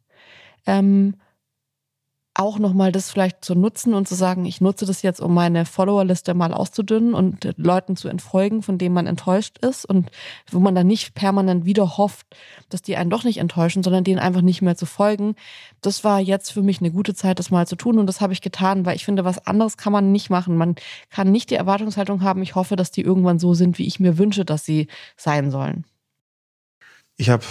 [0.66, 1.16] Ähm,
[2.40, 5.66] auch nochmal das vielleicht zu nutzen und zu sagen, ich nutze das jetzt, um meine
[5.66, 10.10] Followerliste mal auszudünnen und Leuten zu entfolgen, von denen man enttäuscht ist und
[10.50, 12.26] wo man dann nicht permanent wieder hofft,
[12.70, 15.36] dass die einen doch nicht enttäuschen, sondern denen einfach nicht mehr zu folgen.
[15.82, 18.32] Das war jetzt für mich eine gute Zeit, das mal zu tun und das habe
[18.32, 20.56] ich getan, weil ich finde, was anderes kann man nicht machen.
[20.56, 20.76] Man
[21.10, 24.18] kann nicht die Erwartungshaltung haben, ich hoffe, dass die irgendwann so sind, wie ich mir
[24.18, 24.88] wünsche, dass sie
[25.18, 25.84] sein sollen.
[27.18, 27.44] Ich habe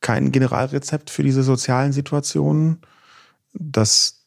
[0.00, 2.80] kein Generalrezept für diese sozialen Situationen
[3.54, 4.22] das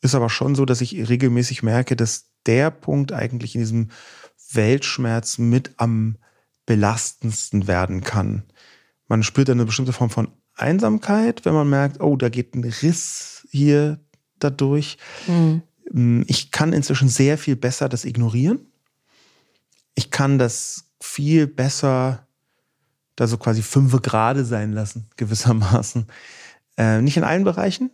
[0.00, 3.90] ist aber schon so, dass ich regelmäßig merke, dass der Punkt eigentlich in diesem
[4.52, 6.16] Weltschmerz mit am
[6.66, 8.44] belastendsten werden kann.
[9.08, 13.46] Man spürt eine bestimmte Form von Einsamkeit, wenn man merkt, oh, da geht ein Riss
[13.50, 14.00] hier
[14.38, 14.98] dadurch.
[15.26, 15.62] Mhm.
[16.26, 18.72] Ich kann inzwischen sehr viel besser das ignorieren.
[19.94, 22.26] Ich kann das viel besser
[23.16, 26.06] da so quasi fünf Grade sein lassen, gewissermaßen.
[26.78, 27.90] Äh, nicht in allen Bereichen,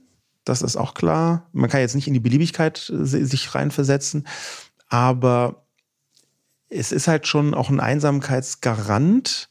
[0.49, 1.49] das ist auch klar.
[1.53, 4.27] Man kann jetzt nicht in die Beliebigkeit äh, sich reinversetzen,
[4.89, 5.65] aber
[6.69, 9.49] es ist halt schon auch ein Einsamkeitsgarant,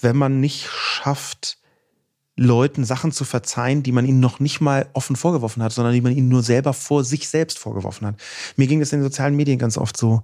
[0.00, 1.58] wenn man nicht schafft,
[2.36, 6.00] Leuten Sachen zu verzeihen, die man ihnen noch nicht mal offen vorgeworfen hat, sondern die
[6.00, 8.14] man ihnen nur selber vor sich selbst vorgeworfen hat.
[8.56, 10.22] Mir ging es in den sozialen Medien ganz oft so,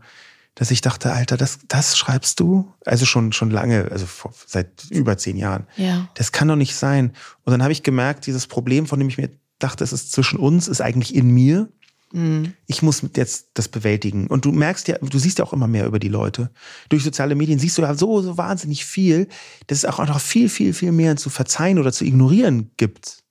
[0.54, 2.72] dass ich dachte, Alter, das, das schreibst du?
[2.86, 5.66] Also schon, schon lange, also vor, seit über zehn Jahren.
[5.76, 6.08] Ja.
[6.14, 7.12] Das kann doch nicht sein.
[7.44, 9.28] Und dann habe ich gemerkt, dieses Problem, von dem ich mir
[9.58, 11.68] dachte, es ist zwischen uns, ist eigentlich in mir.
[12.12, 12.54] Mhm.
[12.66, 14.26] Ich muss jetzt das bewältigen.
[14.26, 16.50] Und du merkst ja, du siehst ja auch immer mehr über die Leute.
[16.88, 19.28] Durch soziale Medien siehst du ja so, so wahnsinnig viel,
[19.66, 23.24] dass es auch noch viel, viel, viel mehr zu verzeihen oder zu ignorieren gibt.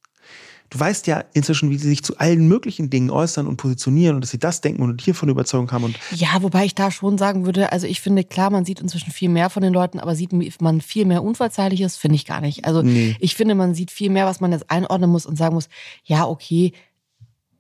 [0.76, 4.22] Du weißt ja inzwischen, wie sie sich zu allen möglichen Dingen äußern und positionieren und
[4.22, 5.86] dass sie das denken und hiervon Überzeugung haben.
[5.86, 9.10] Und ja, wobei ich da schon sagen würde, also ich finde, klar, man sieht inzwischen
[9.12, 12.66] viel mehr von den Leuten, aber sieht man viel mehr Unverzeihliches, finde ich gar nicht.
[12.66, 13.16] Also nee.
[13.22, 15.70] ich finde, man sieht viel mehr, was man jetzt einordnen muss und sagen muss,
[16.04, 16.74] ja, okay,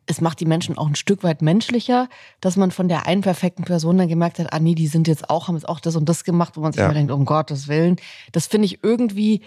[0.07, 2.09] es macht die Menschen auch ein Stück weit menschlicher,
[2.41, 5.29] dass man von der einen perfekten Person dann gemerkt hat, ah nee, die sind jetzt
[5.29, 6.87] auch, haben jetzt auch das und das gemacht, wo man sich Ja.
[6.87, 7.95] immer denkt, um Gottes Willen.
[8.33, 9.39] Das finde ich irgendwie,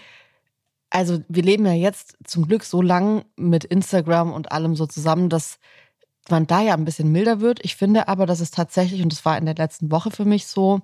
[0.89, 5.29] also wir leben ja jetzt zum Glück so lang mit Instagram und allem so zusammen,
[5.29, 5.59] dass
[6.29, 7.59] man da ja ein bisschen milder wird.
[7.63, 10.47] Ich finde aber, dass es tatsächlich, und das war in der letzten Woche für mich
[10.47, 10.81] so,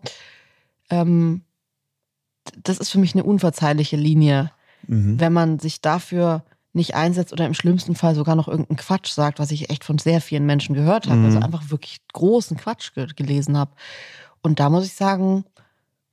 [0.89, 1.43] ähm,
[2.64, 4.51] das ist für mich eine unverzeihliche Linie,
[4.88, 5.20] Mhm.
[5.20, 6.43] wenn man sich dafür
[6.74, 9.97] nicht einsetzt oder im schlimmsten Fall sogar noch irgendeinen Quatsch sagt, was ich echt von
[9.97, 11.20] sehr vielen Menschen gehört habe.
[11.20, 11.26] Mhm.
[11.26, 13.72] Also einfach wirklich großen Quatsch ge gelesen habe.
[14.41, 15.45] Und da muss ich sagen,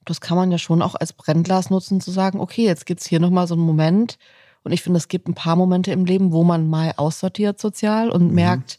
[0.05, 3.21] das kann man ja schon auch als Brennglas nutzen, zu sagen, okay, jetzt gibt's hier
[3.21, 4.17] nochmal so einen Moment.
[4.65, 8.11] Und ich finde, es gibt ein paar Momente im Leben, wo man mal aussortiert sozial
[8.11, 8.35] und Mhm.
[8.35, 8.79] merkt,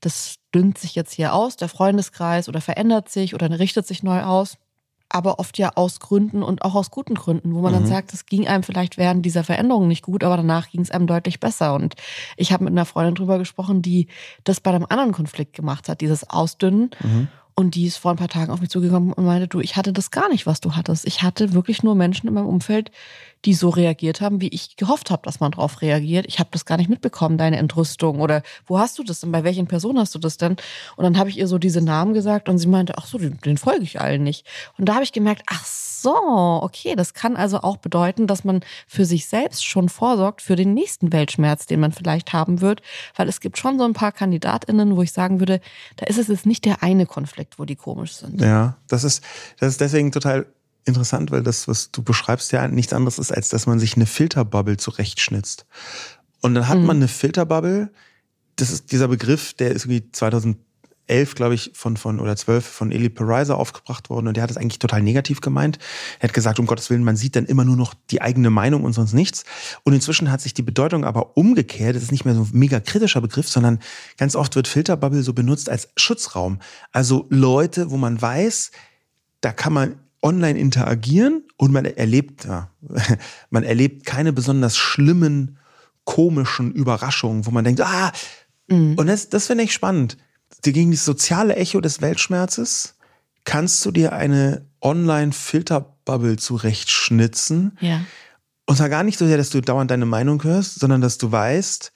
[0.00, 4.22] das dünnt sich jetzt hier aus, der Freundeskreis oder verändert sich oder richtet sich neu
[4.22, 4.56] aus.
[5.12, 7.86] Aber oft ja aus Gründen und auch aus guten Gründen, wo man dann Mhm.
[7.88, 11.08] sagt, es ging einem vielleicht während dieser Veränderung nicht gut, aber danach ging es einem
[11.08, 11.74] deutlich besser.
[11.74, 11.96] Und
[12.36, 14.06] ich habe mit einer Freundin drüber gesprochen, die
[14.44, 16.90] das bei einem anderen Konflikt gemacht hat, dieses Ausdünnen.
[17.02, 17.28] Mhm.
[17.60, 19.92] Und die ist vor ein paar Tagen auf mich zugekommen und meinte, du, ich hatte
[19.92, 21.06] das gar nicht, was du hattest.
[21.06, 22.90] Ich hatte wirklich nur Menschen in meinem Umfeld,
[23.44, 26.26] die so reagiert haben, wie ich gehofft habe, dass man drauf reagiert.
[26.28, 28.20] Ich habe das gar nicht mitbekommen, deine Entrüstung.
[28.20, 29.32] Oder wo hast du das denn?
[29.32, 30.56] Bei welchen Personen hast du das denn?
[30.96, 33.38] Und dann habe ich ihr so diese Namen gesagt und sie meinte, ach so, den,
[33.40, 34.46] den folge ich allen nicht.
[34.76, 36.14] Und da habe ich gemerkt, ach so,
[36.62, 40.74] okay, das kann also auch bedeuten, dass man für sich selbst schon vorsorgt für den
[40.74, 42.82] nächsten Weltschmerz, den man vielleicht haben wird.
[43.16, 45.60] Weil es gibt schon so ein paar KandidatInnen, wo ich sagen würde,
[45.96, 48.40] da ist es jetzt nicht der eine Konflikt, wo die komisch sind.
[48.40, 49.24] Ja, das ist,
[49.58, 50.46] das ist deswegen total
[50.84, 54.06] interessant, weil das, was du beschreibst, ja nichts anderes ist, als dass man sich eine
[54.06, 55.66] Filterbubble zurechtschnitzt.
[56.40, 56.86] Und dann hat Mhm.
[56.86, 57.90] man eine Filterbubble,
[58.56, 62.92] das ist dieser Begriff, der ist irgendwie 2011, glaube ich, von, von, oder 12 von
[62.92, 65.78] Eli Pariser aufgebracht worden und der hat es eigentlich total negativ gemeint.
[66.18, 68.84] Er hat gesagt, um Gottes Willen, man sieht dann immer nur noch die eigene Meinung
[68.84, 69.44] und sonst nichts.
[69.84, 71.96] Und inzwischen hat sich die Bedeutung aber umgekehrt.
[71.96, 73.80] Das ist nicht mehr so ein mega kritischer Begriff, sondern
[74.18, 76.58] ganz oft wird Filterbubble so benutzt als Schutzraum.
[76.92, 78.70] Also Leute, wo man weiß,
[79.40, 82.70] da kann man online interagieren und man erlebt, ja,
[83.50, 85.58] man erlebt keine besonders schlimmen,
[86.04, 88.12] komischen Überraschungen, wo man denkt, ah,
[88.70, 90.16] und das, das finde ich spannend.
[90.62, 92.94] Gegen das soziale Echo des Weltschmerzes
[93.44, 97.76] kannst du dir eine Online-Filterbubble zurechtschnitzen.
[97.80, 98.04] Ja.
[98.66, 101.32] Und zwar gar nicht so sehr, dass du dauernd deine Meinung hörst, sondern dass du
[101.32, 101.92] weißt,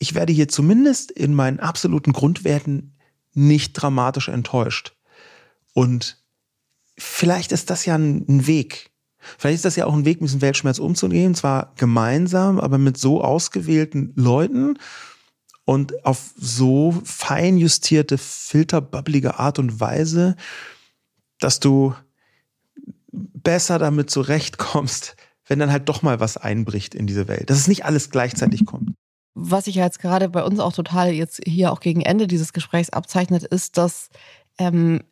[0.00, 2.96] ich werde hier zumindest in meinen absoluten Grundwerten
[3.34, 4.96] nicht dramatisch enttäuscht.
[5.74, 6.17] Und
[6.98, 8.90] vielleicht ist das ja ein, Weg.
[9.38, 12.98] Vielleicht ist das ja auch ein Weg, mit diesem Weltschmerz umzugehen, zwar gemeinsam, aber mit
[12.98, 14.78] so ausgewählten Leuten
[15.64, 20.36] und auf so fein justierte, filterbubbelige Art und Weise,
[21.40, 21.94] dass du
[23.12, 27.50] besser damit zurechtkommst, wenn dann halt doch mal was einbricht in diese Welt.
[27.50, 28.92] Dass es nicht alles gleichzeitig kommt.
[29.34, 32.90] Was sich jetzt gerade bei uns auch total jetzt hier auch gegen Ende dieses Gesprächs
[32.90, 34.08] abzeichnet, ist, dass
[34.58, 35.02] ähm,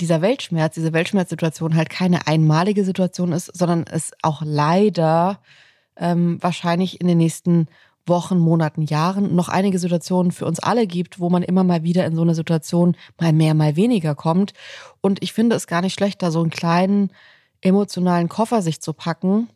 [0.00, 5.40] dieser Weltschmerz, diese Weltschmerzsituation halt keine einmalige Situation ist, sondern es auch leider
[5.96, 7.68] ähm, wahrscheinlich in den nächsten
[8.06, 12.06] Wochen, Monaten, Jahren noch einige Situationen für uns alle gibt, wo man immer mal wieder
[12.06, 14.52] in so eine Situation mal mehr, mal weniger kommt.
[15.00, 17.10] Und ich finde es gar nicht schlecht, da so einen kleinen
[17.60, 19.48] emotionalen Koffer sich zu packen,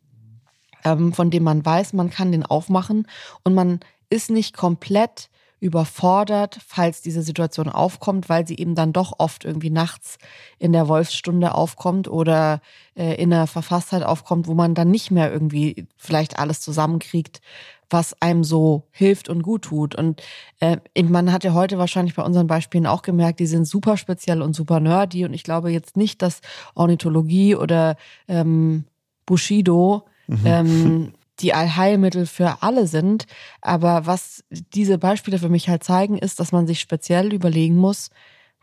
[0.85, 3.07] ähm, von dem man weiß, man kann den aufmachen
[3.43, 3.81] und man
[4.11, 5.31] ist nicht komplett
[5.65, 10.19] überfordert, falls diese Situation aufkommt, weil sie eben dann doch oft irgendwie nachts
[10.59, 12.61] in der Wolfsstunde aufkommt oder
[12.95, 17.41] äh, in der Verfasstheit aufkommt, wo man dann nicht mehr irgendwie vielleicht alles zusammenkriegt,
[17.89, 19.95] was einem so hilft und gut tut.
[19.95, 20.23] Und
[20.61, 24.43] äh, man hat ja heute wahrscheinlich bei unseren Beispielen auch gemerkt, die sind super speziell
[24.43, 25.25] und super nerdy.
[25.25, 26.43] Und ich glaube jetzt nicht, dass
[26.75, 27.97] Ornithologie oder
[28.29, 28.85] ähm,
[29.25, 30.05] Bushido
[30.45, 33.27] ähm, die Allheilmittel für alle sind.
[33.61, 38.11] Aber was diese Beispiele für mich halt zeigen, ist, dass man sich speziell überlegen muss,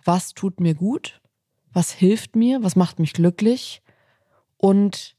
[0.04, 1.22] was tut mir gut,
[1.74, 3.82] was hilft mir, was macht mich glücklich
[4.58, 5.16] und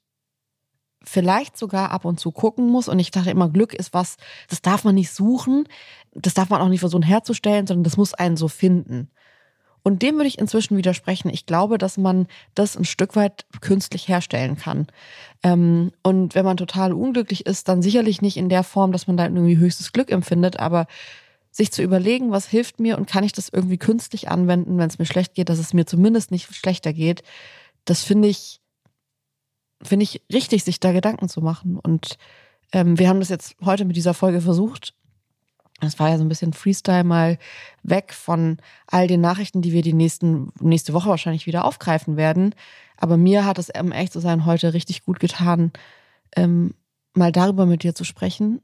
[1.04, 2.88] vielleicht sogar ab und zu gucken muss.
[2.88, 4.16] Und ich dachte immer, Glück ist was,
[4.48, 5.68] das darf man nicht suchen,
[6.12, 9.10] das darf man auch nicht versuchen herzustellen, sondern das muss einen so finden.
[9.82, 11.28] Und dem würde ich inzwischen widersprechen.
[11.28, 14.86] Ich glaube, dass man das ein Stück weit künstlich herstellen kann.
[15.42, 19.16] Ähm, und wenn man total unglücklich ist, dann sicherlich nicht in der Form, dass man
[19.16, 20.86] da irgendwie höchstes Glück empfindet, aber
[21.50, 24.98] sich zu überlegen, was hilft mir und kann ich das irgendwie künstlich anwenden, wenn es
[24.98, 27.22] mir schlecht geht, dass es mir zumindest nicht schlechter geht,
[27.84, 28.60] das finde ich,
[29.82, 31.78] finde ich richtig, sich da Gedanken zu machen.
[31.78, 32.16] Und
[32.72, 34.94] ähm, wir haben das jetzt heute mit dieser Folge versucht.
[35.86, 37.38] Das war ja so ein bisschen Freestyle mal
[37.82, 42.54] weg von all den Nachrichten, die wir die nächsten, nächste Woche wahrscheinlich wieder aufgreifen werden.
[42.96, 45.72] Aber mir hat es, um echt zu sein, heute richtig gut getan,
[46.36, 46.74] ähm,
[47.14, 48.62] mal darüber mit dir zu sprechen,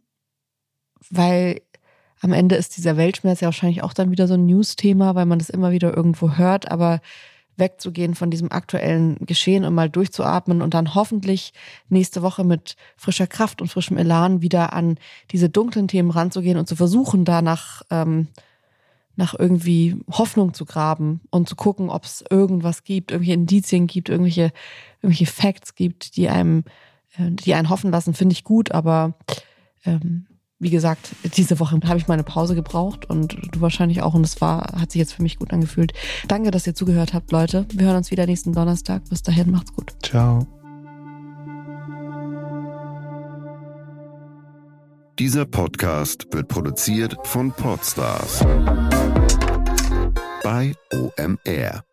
[1.11, 1.61] weil
[2.21, 5.39] am Ende ist dieser Weltschmerz ja wahrscheinlich auch dann wieder so ein News-Thema, weil man
[5.39, 7.01] das immer wieder irgendwo hört, aber
[7.59, 11.53] wegzugehen von diesem aktuellen Geschehen und mal durchzuatmen und dann hoffentlich
[11.89, 14.99] nächste Woche mit frischer Kraft und frischem Elan wieder an
[15.31, 18.29] diese dunklen Themen ranzugehen und zu versuchen, danach ähm,
[19.19, 24.09] nach irgendwie Hoffnung zu graben und zu gucken, ob es irgendwas gibt, irgendwelche Indizien gibt,
[24.09, 24.53] irgendwelche,
[25.03, 26.63] irgendwelche Facts gibt, die einem,
[27.17, 29.15] äh, die einen hoffen lassen, finde ich gut, aber
[29.85, 30.27] ähm,
[30.59, 34.41] wie gesagt, diese Woche habe ich meine Pause gebraucht und du wahrscheinlich auch und es
[34.41, 35.93] war, hat sich jetzt für mich gut angefühlt.
[36.27, 37.67] Danke, dass ihr zugehört habt, Leute.
[37.73, 39.03] Wir hören uns wieder nächsten Donnerstag.
[39.09, 39.93] Bis dahin, macht's gut.
[40.03, 40.47] Ciao.
[45.19, 48.45] Dieser Podcast wird produziert von Podstars
[50.45, 51.88] bei OMR.